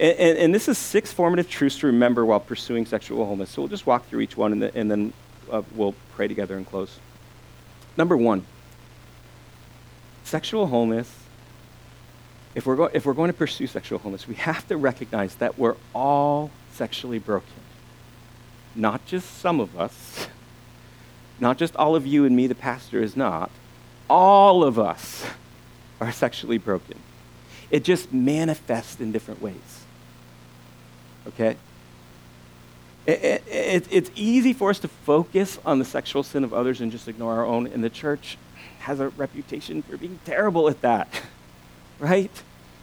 And, 0.00 0.18
and, 0.18 0.38
and, 0.38 0.54
this 0.54 0.66
is 0.66 0.78
six 0.78 1.12
formative 1.12 1.50
truths 1.50 1.78
to 1.80 1.86
remember 1.86 2.24
while 2.24 2.40
pursuing 2.40 2.86
sexual 2.86 3.26
wholeness. 3.26 3.50
So 3.50 3.60
we'll 3.60 3.68
just 3.68 3.86
walk 3.86 4.06
through 4.06 4.20
each 4.20 4.34
one 4.34 4.52
and, 4.52 4.62
the, 4.62 4.74
and 4.74 4.90
then 4.90 5.12
uh, 5.52 5.60
we'll 5.74 5.94
pray 6.14 6.26
together 6.26 6.56
and 6.56 6.66
close. 6.66 6.98
Number 7.98 8.16
one, 8.16 8.46
sexual 10.24 10.68
wholeness. 10.68 11.14
If 12.54 12.64
we're, 12.64 12.76
go- 12.76 12.90
if 12.94 13.04
we're 13.04 13.12
going 13.12 13.30
to 13.30 13.36
pursue 13.36 13.66
sexual 13.66 13.98
wholeness, 13.98 14.26
we 14.26 14.36
have 14.36 14.66
to 14.68 14.78
recognize 14.78 15.34
that 15.34 15.58
we're 15.58 15.76
all 15.94 16.50
sexually 16.72 17.18
broken. 17.18 17.52
Not 18.74 19.04
just 19.04 19.38
some 19.38 19.60
of 19.60 19.78
us, 19.78 20.28
not 21.38 21.58
just 21.58 21.76
all 21.76 21.94
of 21.94 22.06
you 22.06 22.24
and 22.24 22.34
me, 22.34 22.46
the 22.46 22.54
pastor 22.54 23.02
is 23.02 23.18
not. 23.18 23.50
All 24.08 24.64
of 24.64 24.78
us 24.78 25.26
are 26.00 26.10
sexually 26.10 26.56
broken. 26.56 26.98
It 27.70 27.84
just 27.84 28.14
manifests 28.14 28.98
in 28.98 29.12
different 29.12 29.42
ways 29.42 29.80
okay? 31.28 31.56
It, 33.06 33.24
it, 33.24 33.44
it, 33.48 33.88
it's 33.90 34.10
easy 34.14 34.52
for 34.52 34.70
us 34.70 34.78
to 34.80 34.88
focus 34.88 35.58
on 35.64 35.78
the 35.78 35.84
sexual 35.84 36.22
sin 36.22 36.44
of 36.44 36.52
others 36.52 36.80
and 36.80 36.92
just 36.92 37.08
ignore 37.08 37.34
our 37.34 37.46
own, 37.46 37.66
and 37.66 37.82
the 37.82 37.90
church 37.90 38.36
has 38.80 39.00
a 39.00 39.08
reputation 39.10 39.82
for 39.82 39.96
being 39.96 40.18
terrible 40.24 40.68
at 40.68 40.80
that, 40.82 41.08
right? 41.98 42.30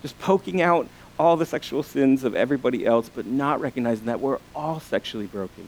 Just 0.01 0.17
poking 0.19 0.61
out 0.61 0.87
all 1.19 1.35
the 1.37 1.45
sexual 1.45 1.83
sins 1.83 2.23
of 2.23 2.35
everybody 2.35 2.85
else, 2.85 3.09
but 3.13 3.25
not 3.25 3.59
recognizing 3.59 4.05
that 4.05 4.19
we're 4.19 4.39
all 4.55 4.79
sexually 4.79 5.25
broken. 5.25 5.67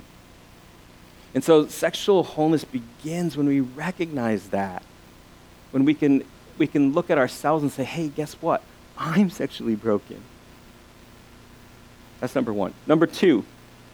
And 1.33 1.43
so 1.43 1.67
sexual 1.67 2.23
wholeness 2.23 2.63
begins 2.63 3.37
when 3.37 3.47
we 3.47 3.59
recognize 3.59 4.49
that. 4.49 4.83
When 5.71 5.85
we 5.85 5.93
can, 5.93 6.23
we 6.57 6.67
can 6.67 6.93
look 6.93 7.09
at 7.09 7.17
ourselves 7.17 7.63
and 7.63 7.71
say, 7.71 7.83
hey, 7.83 8.07
guess 8.07 8.33
what? 8.33 8.63
I'm 8.97 9.29
sexually 9.29 9.75
broken. 9.75 10.21
That's 12.19 12.35
number 12.35 12.53
one. 12.53 12.73
Number 12.85 13.05
two, 13.05 13.45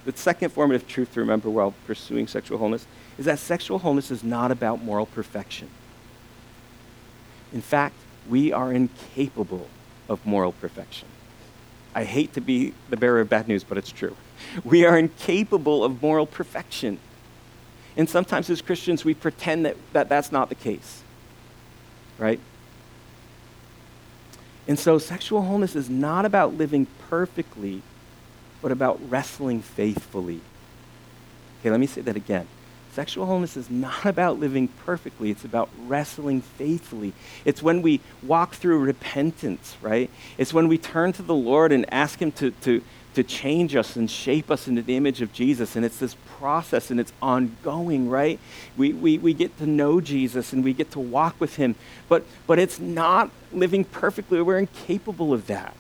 the 0.06 0.16
second 0.16 0.52
formative 0.52 0.88
truth 0.88 1.14
to 1.14 1.20
remember 1.20 1.50
while 1.50 1.74
pursuing 1.86 2.28
sexual 2.28 2.58
wholeness 2.58 2.86
is 3.18 3.26
that 3.26 3.40
sexual 3.40 3.80
wholeness 3.80 4.12
is 4.12 4.24
not 4.24 4.52
about 4.52 4.84
moral 4.84 5.06
perfection. 5.06 5.70
In 7.54 7.62
fact, 7.62 7.96
we 8.30 8.52
are 8.52 8.72
incapable 8.72 9.68
of 10.10 10.26
moral 10.26 10.52
perfection. 10.52 11.08
I 11.94 12.04
hate 12.04 12.34
to 12.34 12.42
be 12.42 12.74
the 12.90 12.98
bearer 12.98 13.22
of 13.22 13.30
bad 13.30 13.48
news, 13.48 13.64
but 13.64 13.78
it's 13.78 13.92
true. 13.92 14.16
We 14.64 14.86
are 14.86 14.98
incapable 14.98 15.84
of 15.84 16.02
moral 16.02 16.26
perfection. 16.26 17.00
And 17.96 18.10
sometimes 18.10 18.50
as 18.50 18.62
Christians, 18.62 19.06
we 19.06 19.14
pretend 19.14 19.66
that, 19.66 19.78
that 19.94 20.10
that's 20.10 20.32
not 20.32 20.50
the 20.50 20.56
case, 20.56 21.04
right? 22.18 22.40
And 24.68 24.78
so 24.78 24.98
sexual 24.98 25.44
wholeness 25.44 25.76
is 25.76 25.90
not 25.90 26.26
about 26.26 26.56
living 26.56 26.88
perfectly 27.10 27.82
but 28.66 28.72
about 28.72 29.00
wrestling 29.12 29.62
faithfully. 29.62 30.42
Okay, 31.60 31.70
let 31.70 31.80
me 31.80 31.86
say 31.86 32.02
that 32.02 32.16
again. 32.16 32.48
Sexual 32.94 33.28
wholeness 33.28 33.56
is 33.56 33.70
not 33.70 34.06
about 34.08 34.40
living 34.40 34.70
perfectly, 34.70 35.30
it's 35.30 35.46
about 35.46 35.70
wrestling 35.86 36.42
faithfully. 36.42 37.14
It's 37.46 37.62
when 37.62 37.84
we 37.84 38.02
walk 38.24 38.56
through 38.56 38.80
repentance, 38.80 39.78
right? 39.84 40.10
It's 40.40 40.52
when 40.52 40.68
we 40.68 40.80
turn 40.80 41.14
to 41.14 41.22
the 41.22 41.36
Lord 41.36 41.72
and 41.72 41.86
ask 41.94 42.20
Him 42.20 42.32
to, 42.32 42.50
to, 42.62 42.82
to 43.14 43.24
change 43.24 43.76
us 43.76 43.96
and 43.96 44.10
shape 44.10 44.50
us 44.50 44.68
into 44.68 44.82
the 44.82 44.98
image 44.98 45.22
of 45.22 45.32
Jesus. 45.32 45.76
And 45.76 45.86
it's 45.86 46.00
this 46.00 46.16
process 46.40 46.90
and 46.90 47.00
it's 47.00 47.14
ongoing, 47.22 48.10
right? 48.10 48.40
We, 48.76 48.94
we, 48.94 49.20
we 49.20 49.36
get 49.36 49.56
to 49.60 49.68
know 49.68 50.02
Jesus 50.02 50.54
and 50.54 50.64
we 50.64 50.74
get 50.74 50.90
to 50.94 51.00
walk 51.00 51.40
with 51.40 51.58
Him, 51.58 51.76
but, 52.10 52.26
but 52.48 52.58
it's 52.58 52.80
not 52.80 53.30
living 53.54 53.84
perfectly. 53.84 54.42
We're 54.42 54.58
incapable 54.58 55.34
of 55.34 55.46
that. 55.46 55.76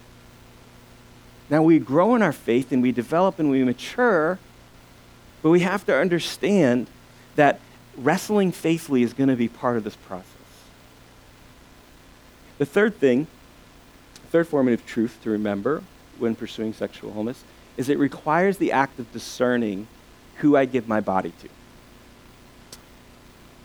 Now, 1.50 1.62
we 1.62 1.80
grow 1.80 2.16
in 2.16 2.22
our 2.22 2.32
faith 2.32 2.72
and 2.72 2.82
we 2.82 2.92
develop 2.92 3.40
and 3.40 3.50
we 3.50 3.64
mature, 3.64 4.40
but 5.42 5.50
we 5.50 5.60
have 5.60 5.86
to 5.86 5.96
understand 5.96 6.88
that 7.36 7.60
wrestling 7.98 8.52
faithfully 8.52 9.04
is 9.04 9.14
going 9.14 9.30
to 9.30 9.36
be 9.36 9.48
part 9.48 9.78
of 9.78 9.84
this 9.84 9.96
process. 9.96 10.32
The 12.58 12.66
third 12.66 12.98
thing, 12.98 13.28
third 14.30 14.48
formative 14.48 14.86
truth 14.86 15.20
to 15.24 15.30
remember 15.30 15.84
when 16.18 16.36
pursuing 16.36 16.74
sexual 16.74 17.12
wholeness 17.12 17.44
is 17.78 17.90
it 17.90 18.00
requires 18.00 18.58
the 18.58 18.72
act 18.72 19.00
of 19.00 19.12
discerning 19.12 19.88
who 20.38 20.56
I 20.56 20.66
give 20.66 20.88
my 20.88 21.02
body 21.02 21.34
to. 21.42 21.50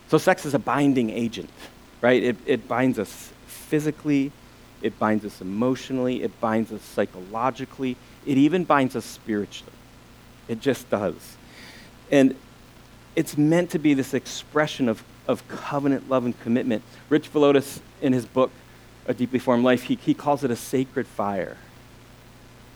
So, 0.08 0.18
sex 0.18 0.44
is 0.44 0.54
a 0.54 0.58
binding 0.58 1.10
agent, 1.10 1.50
right? 2.00 2.20
It, 2.20 2.36
it 2.44 2.66
binds 2.66 2.98
us 2.98 3.32
physically, 3.46 4.32
it 4.82 4.98
binds 4.98 5.24
us 5.24 5.40
emotionally, 5.40 6.22
it 6.22 6.40
binds 6.40 6.72
us 6.72 6.82
psychologically, 6.82 7.96
it 8.26 8.38
even 8.38 8.64
binds 8.64 8.96
us 8.96 9.04
spiritually. 9.04 9.72
It 10.48 10.60
just 10.60 10.90
does. 10.90 11.36
And 12.10 12.34
it's 13.14 13.36
meant 13.36 13.70
to 13.70 13.78
be 13.78 13.94
this 13.94 14.14
expression 14.14 14.88
of, 14.88 15.02
of 15.26 15.46
covenant 15.48 16.08
love 16.08 16.24
and 16.24 16.38
commitment. 16.40 16.82
Rich 17.08 17.32
Villodas, 17.32 17.80
in 18.00 18.12
his 18.12 18.26
book, 18.26 18.50
A 19.06 19.14
Deeply 19.14 19.38
Formed 19.38 19.64
Life, 19.64 19.84
he, 19.84 19.96
he 19.96 20.14
calls 20.14 20.44
it 20.44 20.50
a 20.50 20.56
sacred 20.56 21.06
fire. 21.06 21.56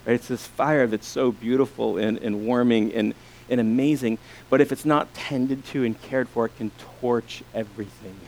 Right? 0.06 0.14
It's 0.14 0.28
this 0.28 0.46
fire 0.46 0.86
that's 0.86 1.06
so 1.06 1.32
beautiful 1.32 1.98
and, 1.98 2.18
and 2.18 2.46
warming 2.46 2.92
and, 2.92 3.14
and 3.48 3.60
amazing, 3.60 4.18
but 4.50 4.60
if 4.60 4.72
it's 4.72 4.84
not 4.84 5.12
tended 5.14 5.64
to 5.66 5.84
and 5.84 6.00
cared 6.02 6.28
for, 6.28 6.46
it 6.46 6.56
can 6.56 6.70
torch 7.00 7.42
everything. 7.54 8.18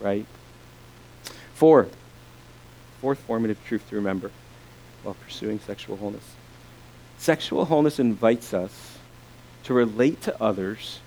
Right? 0.00 0.26
Four, 1.54 1.88
fourth 3.04 3.18
formative 3.18 3.62
truth 3.66 3.86
to 3.90 3.96
remember 3.96 4.30
while 5.02 5.14
pursuing 5.26 5.60
sexual 5.60 5.94
wholeness. 5.98 6.24
Sexual 7.18 7.66
wholeness 7.66 7.98
invites 7.98 8.54
us 8.54 8.96
to 9.64 9.74
relate 9.74 10.22
to 10.22 10.42
others 10.42 11.00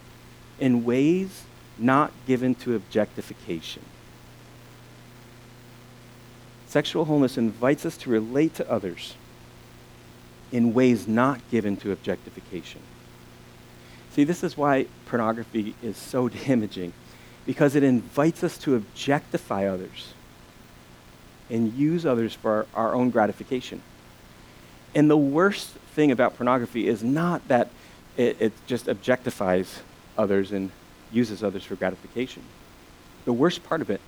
in 0.59 0.85
ways 0.85 1.45
not 1.75 2.11
given 2.27 2.53
to 2.53 2.75
objectification. 2.75 3.81
Sexual 6.67 7.05
wholeness 7.05 7.35
invites 7.35 7.83
us 7.83 7.97
to 7.97 8.11
relate 8.11 8.53
to 8.53 8.71
others 8.71 9.15
in 10.51 10.75
ways 10.75 11.07
not 11.07 11.39
given 11.49 11.75
to 11.77 11.91
objectification. 11.91 12.81
See, 14.11 14.23
this 14.23 14.43
is 14.43 14.55
why 14.55 14.85
pornography 15.07 15.73
is 15.81 15.97
so 15.97 16.29
damaging, 16.45 16.93
because 17.47 17.73
it 17.73 17.81
invites 17.81 18.43
us 18.43 18.55
to 18.59 18.75
objectify 18.75 19.65
others 19.65 20.13
and 21.49 21.73
use 21.73 22.05
others 22.05 22.33
for 22.33 22.65
our, 22.75 22.87
our 22.87 22.95
own 22.95 23.09
gratification. 23.09 23.81
And 24.95 25.09
the 25.09 25.17
worst 25.17 25.69
thing 25.93 26.11
about 26.11 26.37
pornography 26.37 26.87
is 26.87 27.03
not 27.03 27.47
that 27.47 27.69
it, 28.17 28.37
it 28.39 28.53
just 28.67 28.87
objectifies 28.87 29.79
others 30.17 30.51
and 30.51 30.71
uses 31.11 31.43
others 31.43 31.63
for 31.63 31.75
gratification. 31.75 32.43
The 33.25 33.33
worst 33.33 33.63
part 33.63 33.81
of 33.81 33.89
it 33.89 34.01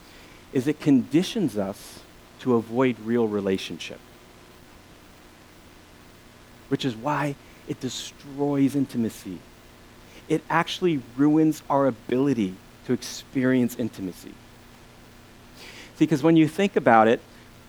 is 0.52 0.67
it 0.67 0.80
conditions 0.80 1.58
us 1.58 1.99
to 2.39 2.56
avoid 2.56 2.97
real 3.02 3.28
relationship, 3.28 3.99
which 6.69 6.86
is 6.86 6.95
why 6.95 7.36
it 7.67 7.80
destroys 7.80 8.75
intimacy. 8.75 9.39
It 10.28 10.41
actually 10.49 11.02
ruins 11.15 11.62
our 11.69 11.88
ability 11.88 12.56
to 12.86 12.93
experience 12.93 13.75
intimacy. 13.75 14.34
Because 15.97 16.23
when 16.23 16.38
you 16.38 16.47
think 16.47 16.75
about 16.75 17.08
it, 17.08 17.19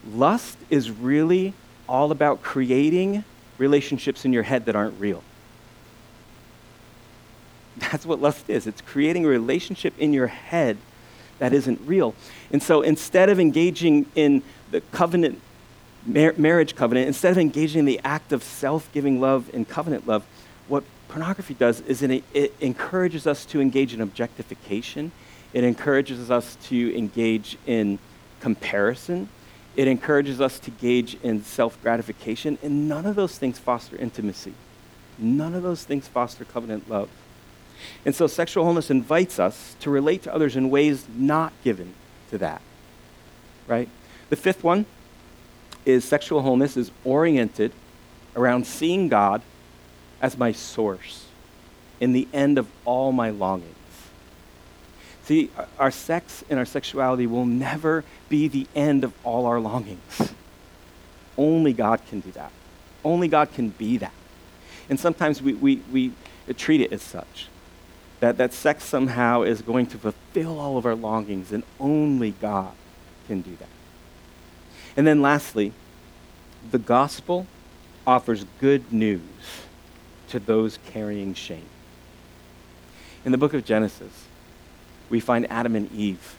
lust 0.06 0.58
is 0.70 0.90
really 0.90 1.54
all 1.88 2.10
about 2.10 2.42
creating 2.42 3.24
relationships 3.58 4.24
in 4.24 4.32
your 4.32 4.44
head 4.44 4.64
that 4.66 4.76
aren't 4.76 4.98
real. 5.00 5.22
That's 7.76 8.06
what 8.06 8.20
lust 8.20 8.48
is. 8.48 8.66
It's 8.66 8.80
creating 8.80 9.24
a 9.24 9.28
relationship 9.28 9.94
in 9.98 10.12
your 10.12 10.28
head 10.28 10.78
that 11.38 11.52
isn't 11.52 11.80
real. 11.86 12.14
And 12.52 12.62
so 12.62 12.82
instead 12.82 13.28
of 13.28 13.40
engaging 13.40 14.06
in 14.14 14.42
the 14.70 14.80
covenant, 14.92 15.40
mar- 16.06 16.34
marriage 16.36 16.74
covenant, 16.76 17.08
instead 17.08 17.32
of 17.32 17.38
engaging 17.38 17.80
in 17.80 17.84
the 17.86 18.00
act 18.04 18.32
of 18.32 18.42
self 18.42 18.90
giving 18.92 19.20
love 19.20 19.50
and 19.52 19.68
covenant 19.68 20.06
love, 20.06 20.24
what 20.68 20.84
pornography 21.08 21.54
does 21.54 21.80
is 21.80 22.02
it, 22.02 22.22
it 22.32 22.54
encourages 22.60 23.26
us 23.26 23.44
to 23.46 23.60
engage 23.60 23.92
in 23.94 24.00
objectification. 24.00 25.12
It 25.52 25.64
encourages 25.64 26.30
us 26.30 26.56
to 26.68 26.96
engage 26.96 27.58
in 27.66 27.98
comparison. 28.40 29.28
It 29.76 29.88
encourages 29.88 30.40
us 30.40 30.58
to 30.60 30.70
gauge 30.70 31.16
in 31.22 31.44
self 31.44 31.80
gratification, 31.82 32.58
and 32.62 32.88
none 32.88 33.06
of 33.06 33.16
those 33.16 33.38
things 33.38 33.58
foster 33.58 33.96
intimacy. 33.96 34.54
None 35.18 35.54
of 35.54 35.62
those 35.62 35.84
things 35.84 36.08
foster 36.08 36.44
covenant 36.44 36.88
love. 36.88 37.08
And 38.04 38.14
so 38.14 38.26
sexual 38.26 38.64
wholeness 38.64 38.90
invites 38.90 39.38
us 39.38 39.76
to 39.80 39.90
relate 39.90 40.22
to 40.24 40.34
others 40.34 40.56
in 40.56 40.70
ways 40.70 41.06
not 41.14 41.52
given 41.62 41.94
to 42.30 42.38
that. 42.38 42.60
Right? 43.66 43.88
The 44.28 44.36
fifth 44.36 44.64
one 44.64 44.86
is 45.86 46.04
sexual 46.04 46.42
wholeness 46.42 46.76
is 46.76 46.90
oriented 47.04 47.72
around 48.36 48.66
seeing 48.66 49.08
God 49.08 49.42
as 50.20 50.36
my 50.36 50.52
source 50.52 51.26
in 52.00 52.12
the 52.12 52.28
end 52.32 52.58
of 52.58 52.68
all 52.84 53.12
my 53.12 53.30
longings. 53.30 53.74
See, 55.30 55.48
our 55.78 55.92
sex 55.92 56.42
and 56.50 56.58
our 56.58 56.64
sexuality 56.64 57.24
will 57.24 57.46
never 57.46 58.02
be 58.28 58.48
the 58.48 58.66
end 58.74 59.04
of 59.04 59.14
all 59.22 59.46
our 59.46 59.60
longings. 59.60 60.32
Only 61.38 61.72
God 61.72 62.04
can 62.08 62.18
do 62.18 62.32
that. 62.32 62.50
Only 63.04 63.28
God 63.28 63.52
can 63.52 63.68
be 63.68 63.96
that. 63.98 64.10
And 64.88 64.98
sometimes 64.98 65.40
we, 65.40 65.54
we, 65.54 65.82
we 65.92 66.12
treat 66.56 66.80
it 66.80 66.92
as 66.92 67.00
such 67.00 67.46
that, 68.18 68.38
that 68.38 68.52
sex 68.52 68.82
somehow 68.82 69.42
is 69.42 69.62
going 69.62 69.86
to 69.86 69.98
fulfill 69.98 70.58
all 70.58 70.76
of 70.76 70.84
our 70.84 70.96
longings, 70.96 71.52
and 71.52 71.62
only 71.78 72.32
God 72.32 72.72
can 73.28 73.40
do 73.40 73.54
that. 73.54 73.68
And 74.96 75.06
then 75.06 75.22
lastly, 75.22 75.72
the 76.72 76.80
gospel 76.80 77.46
offers 78.04 78.46
good 78.58 78.92
news 78.92 79.20
to 80.30 80.40
those 80.40 80.80
carrying 80.86 81.34
shame. 81.34 81.68
In 83.24 83.30
the 83.30 83.38
book 83.38 83.54
of 83.54 83.64
Genesis, 83.64 84.26
we 85.10 85.20
find 85.20 85.50
Adam 85.50 85.76
and 85.76 85.90
Eve, 85.92 86.36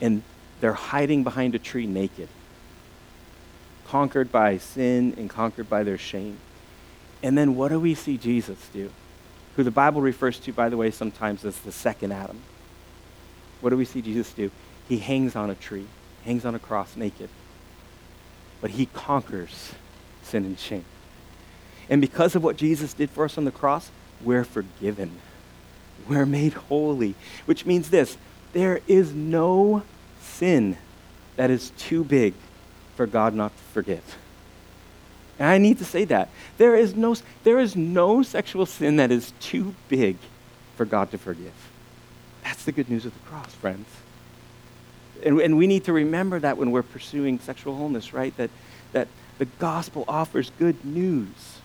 and 0.00 0.22
they're 0.60 0.72
hiding 0.72 1.24
behind 1.24 1.54
a 1.54 1.58
tree 1.58 1.86
naked, 1.86 2.28
conquered 3.86 4.32
by 4.32 4.58
sin 4.58 5.14
and 5.18 5.28
conquered 5.28 5.68
by 5.68 5.82
their 5.82 5.98
shame. 5.98 6.38
And 7.22 7.36
then 7.36 7.56
what 7.56 7.68
do 7.68 7.78
we 7.78 7.94
see 7.94 8.16
Jesus 8.16 8.58
do? 8.72 8.90
Who 9.56 9.64
the 9.64 9.70
Bible 9.70 10.00
refers 10.00 10.38
to, 10.40 10.52
by 10.52 10.68
the 10.68 10.76
way, 10.76 10.90
sometimes 10.90 11.44
as 11.44 11.58
the 11.58 11.72
second 11.72 12.12
Adam. 12.12 12.40
What 13.60 13.70
do 13.70 13.76
we 13.76 13.84
see 13.84 14.00
Jesus 14.00 14.32
do? 14.32 14.50
He 14.88 14.98
hangs 14.98 15.36
on 15.36 15.50
a 15.50 15.54
tree, 15.54 15.86
hangs 16.24 16.44
on 16.44 16.54
a 16.54 16.58
cross 16.58 16.96
naked. 16.96 17.28
But 18.60 18.70
he 18.70 18.86
conquers 18.86 19.72
sin 20.22 20.44
and 20.44 20.58
shame. 20.58 20.84
And 21.90 22.00
because 22.00 22.34
of 22.34 22.42
what 22.42 22.56
Jesus 22.56 22.94
did 22.94 23.10
for 23.10 23.24
us 23.24 23.36
on 23.36 23.44
the 23.44 23.50
cross, 23.50 23.90
we're 24.22 24.44
forgiven. 24.44 25.18
We're 26.08 26.26
made 26.26 26.54
holy, 26.54 27.14
which 27.44 27.64
means 27.66 27.90
this 27.90 28.16
there 28.52 28.80
is 28.86 29.14
no 29.14 29.82
sin 30.20 30.76
that 31.36 31.50
is 31.50 31.70
too 31.78 32.04
big 32.04 32.34
for 32.96 33.06
God 33.06 33.34
not 33.34 33.56
to 33.56 33.62
forgive. 33.72 34.16
And 35.38 35.48
I 35.48 35.58
need 35.58 35.78
to 35.78 35.84
say 35.84 36.04
that. 36.04 36.28
There 36.58 36.76
is 36.76 36.94
no, 36.94 37.16
there 37.44 37.58
is 37.58 37.74
no 37.74 38.22
sexual 38.22 38.66
sin 38.66 38.96
that 38.96 39.10
is 39.10 39.32
too 39.40 39.74
big 39.88 40.16
for 40.76 40.84
God 40.84 41.10
to 41.12 41.18
forgive. 41.18 41.52
That's 42.44 42.64
the 42.64 42.72
good 42.72 42.90
news 42.90 43.06
of 43.06 43.14
the 43.14 43.28
cross, 43.28 43.52
friends. 43.54 43.88
And, 45.24 45.40
and 45.40 45.56
we 45.56 45.66
need 45.66 45.84
to 45.84 45.92
remember 45.92 46.38
that 46.40 46.58
when 46.58 46.70
we're 46.70 46.82
pursuing 46.82 47.38
sexual 47.38 47.76
wholeness, 47.76 48.12
right? 48.12 48.36
That, 48.36 48.50
that 48.92 49.08
the 49.38 49.46
gospel 49.46 50.04
offers 50.06 50.50
good 50.58 50.84
news 50.84 51.58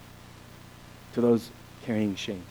to 1.13 1.22
those 1.22 1.50
carrying 1.86 2.16
shame. 2.16 2.44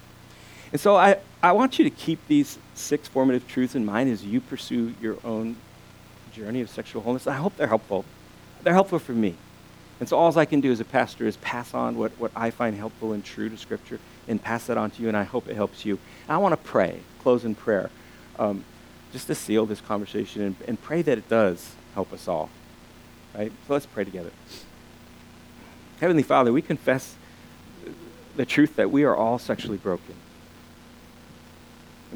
And 0.72 0.80
so 0.80 0.96
I, 0.96 1.18
I 1.42 1.52
want 1.52 1.78
you 1.78 1.84
to 1.84 1.90
keep 1.90 2.26
these 2.26 2.58
six 2.74 3.08
formative 3.08 3.46
truths 3.46 3.74
in 3.74 3.84
mind 3.84 4.10
as 4.10 4.24
you 4.24 4.40
pursue 4.40 4.94
your 5.00 5.16
own 5.24 5.56
journey 6.32 6.60
of 6.60 6.68
sexual 6.68 7.02
wholeness. 7.02 7.26
I 7.26 7.36
hope 7.36 7.56
they're 7.56 7.66
helpful. 7.66 8.04
They're 8.62 8.74
helpful 8.74 8.98
for 8.98 9.12
me. 9.12 9.36
And 9.98 10.08
so 10.08 10.18
all 10.18 10.36
I 10.38 10.44
can 10.44 10.60
do 10.60 10.70
as 10.70 10.80
a 10.80 10.84
pastor 10.84 11.26
is 11.26 11.36
pass 11.38 11.72
on 11.72 11.96
what, 11.96 12.12
what 12.18 12.30
I 12.36 12.50
find 12.50 12.76
helpful 12.76 13.12
and 13.12 13.24
true 13.24 13.48
to 13.48 13.56
Scripture 13.56 13.98
and 14.28 14.42
pass 14.42 14.66
that 14.66 14.76
on 14.76 14.90
to 14.90 15.02
you, 15.02 15.08
and 15.08 15.16
I 15.16 15.24
hope 15.24 15.48
it 15.48 15.54
helps 15.54 15.84
you. 15.84 15.98
And 16.26 16.34
I 16.34 16.36
want 16.38 16.52
to 16.52 16.68
pray, 16.68 17.00
close 17.22 17.44
in 17.44 17.54
prayer, 17.54 17.90
um, 18.38 18.64
just 19.12 19.28
to 19.28 19.34
seal 19.34 19.64
this 19.64 19.80
conversation 19.80 20.42
and, 20.42 20.56
and 20.68 20.82
pray 20.82 21.00
that 21.00 21.16
it 21.16 21.28
does 21.28 21.74
help 21.94 22.12
us 22.12 22.28
all. 22.28 22.50
Right? 23.34 23.52
So 23.66 23.72
let's 23.72 23.86
pray 23.86 24.04
together. 24.04 24.32
Heavenly 26.00 26.22
Father, 26.22 26.52
we 26.52 26.60
confess 26.60 27.14
the 28.36 28.44
truth 28.44 28.76
that 28.76 28.90
we 28.90 29.04
are 29.04 29.16
all 29.16 29.38
sexually 29.38 29.78
broken. 29.78 30.14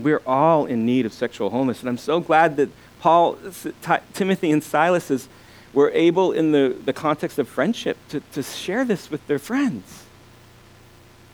We 0.02 0.12
are 0.12 0.22
all 0.26 0.66
in 0.66 0.86
need 0.86 1.06
of 1.06 1.12
sexual 1.12 1.50
wholeness. 1.50 1.80
And 1.80 1.88
I'm 1.88 1.98
so 1.98 2.20
glad 2.20 2.56
that 2.56 2.70
Paul, 3.00 3.38
Timothy, 4.14 4.50
and 4.50 4.62
Silas 4.62 5.10
is 5.10 5.28
were 5.72 5.90
able, 5.90 6.32
in 6.32 6.52
the, 6.52 6.76
the 6.84 6.92
context 6.92 7.38
of 7.38 7.48
friendship, 7.48 7.96
to, 8.08 8.20
to 8.32 8.42
share 8.42 8.84
this 8.84 9.10
with 9.10 9.24
their 9.26 9.38
friends 9.38 10.04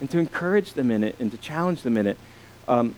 and 0.00 0.10
to 0.10 0.18
encourage 0.18 0.74
them 0.74 0.90
in 0.90 1.02
it 1.02 1.16
and 1.18 1.30
to 1.30 1.38
challenge 1.38 1.82
them 1.82 1.96
in 1.96 2.06
it. 2.06 2.18
Um, 2.68 2.94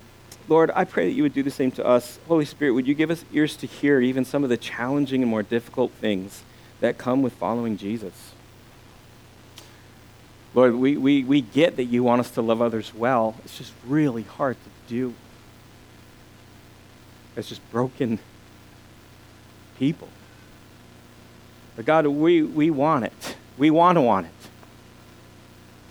Lord, 0.48 0.70
I 0.74 0.84
pray 0.84 1.06
that 1.06 1.14
you 1.14 1.22
would 1.22 1.34
do 1.34 1.42
the 1.42 1.50
same 1.50 1.70
to 1.72 1.86
us. 1.86 2.18
Holy 2.26 2.44
Spirit, 2.44 2.72
would 2.72 2.86
you 2.86 2.94
give 2.94 3.10
us 3.10 3.24
ears 3.32 3.56
to 3.58 3.66
hear 3.66 4.00
even 4.00 4.24
some 4.24 4.42
of 4.42 4.50
the 4.50 4.56
challenging 4.56 5.22
and 5.22 5.30
more 5.30 5.42
difficult 5.42 5.92
things 5.92 6.42
that 6.80 6.98
come 6.98 7.22
with 7.22 7.34
following 7.34 7.76
Jesus? 7.76 8.32
Lord, 10.54 10.74
we, 10.74 10.96
we, 10.96 11.22
we 11.22 11.40
get 11.42 11.76
that 11.76 11.84
you 11.84 12.02
want 12.02 12.20
us 12.20 12.30
to 12.32 12.42
love 12.42 12.62
others 12.62 12.92
well. 12.94 13.36
It's 13.44 13.58
just 13.58 13.72
really 13.86 14.22
hard 14.22 14.56
to 14.56 14.70
do. 14.88 15.14
It's 17.38 17.48
just 17.48 17.70
broken 17.70 18.18
people. 19.78 20.08
But 21.76 21.84
God, 21.84 22.04
we, 22.08 22.42
we 22.42 22.70
want 22.70 23.04
it. 23.04 23.36
We 23.56 23.70
want 23.70 23.96
to 23.96 24.02
want 24.02 24.26
it. 24.26 24.32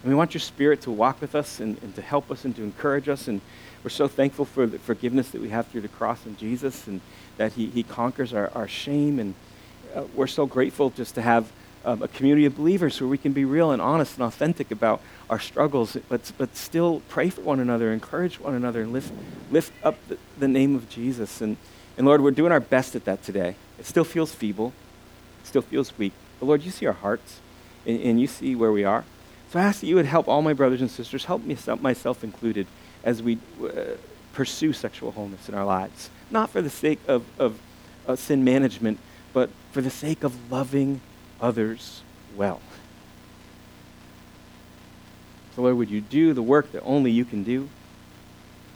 And 0.04 0.12
we 0.12 0.16
want 0.16 0.34
your 0.34 0.42
spirit 0.42 0.82
to 0.82 0.92
walk 0.92 1.22
with 1.22 1.36
us 1.36 1.62
and, 1.62 1.82
and 1.82 1.96
to 1.96 2.02
help 2.02 2.30
us 2.30 2.44
and 2.44 2.54
to 2.58 2.64
encourage 2.64 3.08
us. 3.08 3.30
And 3.30 3.40
we're 3.82 3.90
so 3.90 4.10
thankful 4.10 4.44
for 4.44 4.66
the 4.66 4.78
forgiveness 4.78 5.30
that 5.30 5.42
we 5.42 5.48
have 5.50 5.68
through 5.68 5.82
the 5.82 5.88
cross 5.88 6.26
in 6.26 6.36
Jesus 6.36 6.86
and 6.86 7.00
that 7.38 7.54
he, 7.54 7.68
he 7.68 7.82
conquers 7.82 8.34
our, 8.34 8.52
our 8.54 8.68
shame. 8.68 9.18
And 9.18 9.34
uh, 9.96 10.04
we're 10.16 10.28
so 10.28 10.46
grateful 10.46 10.90
just 10.90 11.16
to 11.16 11.22
have 11.22 11.50
um, 11.86 12.02
a 12.02 12.10
community 12.10 12.46
of 12.46 12.58
believers 12.58 13.00
where 13.00 13.08
we 13.08 13.18
can 13.18 13.32
be 13.32 13.46
real 13.46 13.72
and 13.72 13.82
honest 13.82 14.16
and 14.16 14.26
authentic 14.26 14.70
about 14.70 15.02
our 15.30 15.40
struggles, 15.40 15.98
but, 16.08 16.32
but 16.38 16.56
still 16.56 17.02
pray 17.10 17.30
for 17.30 17.42
one 17.42 17.60
another, 17.60 17.92
encourage 17.92 18.40
one 18.40 18.54
another, 18.54 18.82
and 18.82 18.94
lift, 18.94 19.12
lift 19.52 19.74
up 19.84 19.96
the, 20.08 20.18
the 20.40 20.48
name 20.48 20.76
of 20.76 20.90
Jesus. 20.90 21.42
And, 21.42 21.58
and 21.98 22.06
Lord, 22.06 22.22
we're 22.22 22.32
doing 22.32 22.52
our 22.52 22.60
best 22.60 22.96
at 22.96 23.06
that 23.06 23.24
today. 23.24 23.56
It 23.78 23.86
still 23.86 24.06
feels 24.06 24.34
feeble 24.34 24.74
it 25.48 25.52
still 25.52 25.62
feels 25.62 25.98
weak. 25.98 26.12
But 26.40 26.48
Lord, 26.48 26.64
you 26.64 26.72
see 26.72 26.86
our 26.86 26.94
hearts, 26.94 27.40
and, 27.86 28.02
and 28.02 28.20
you 28.20 28.28
see 28.28 28.54
where 28.54 28.72
we 28.72 28.84
are. 28.84 29.06
So 29.50 29.60
I 29.60 29.64
ask 29.64 29.80
that 29.80 29.88
you 29.88 29.96
would 29.96 30.06
help 30.06 30.28
all 30.28 30.42
my 30.42 30.52
brothers 30.52 30.82
and 30.82 30.92
sisters, 30.92 31.24
help 31.24 31.42
me, 31.46 31.58
myself 31.80 32.22
included, 32.22 32.68
as 33.06 33.24
we 33.24 33.38
uh, 33.64 33.96
pursue 34.34 34.74
sexual 34.74 35.12
wholeness 35.12 35.48
in 35.48 35.56
our 35.56 35.64
lives. 35.64 36.10
Not 36.30 36.50
for 36.50 36.62
the 36.62 36.70
sake 36.70 37.00
of, 37.08 37.24
of 37.40 37.58
uh, 38.06 38.18
sin 38.18 38.44
management, 38.44 39.00
but 39.32 39.50
for 39.72 39.80
the 39.80 39.90
sake 39.90 40.26
of 40.26 40.52
loving 40.52 41.00
others 41.40 42.02
well. 42.36 42.60
So, 45.58 45.64
Lord, 45.64 45.78
would 45.78 45.90
you 45.90 46.02
do 46.02 46.34
the 46.34 46.44
work 46.44 46.72
that 46.74 46.84
only 46.84 47.10
you 47.10 47.26
can 47.26 47.42
do? 47.44 47.68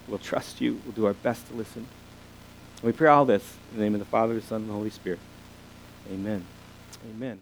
We'll 0.08 0.18
trust 0.18 0.62
you. 0.62 0.82
We'll 0.84 0.96
do 0.96 1.06
our 1.06 1.14
best 1.14 1.48
to 1.50 1.54
listen. 1.54 1.86
We 2.82 2.92
pray 2.92 3.08
all 3.08 3.24
this 3.24 3.44
in 3.72 3.78
the 3.78 3.84
name 3.84 3.94
of 3.94 4.00
the 4.00 4.06
Father, 4.06 4.34
the 4.34 4.42
Son, 4.42 4.62
and 4.62 4.70
the 4.70 4.74
Holy 4.74 4.90
Spirit. 4.90 5.20
Amen. 6.12 6.44
Amen. 7.08 7.40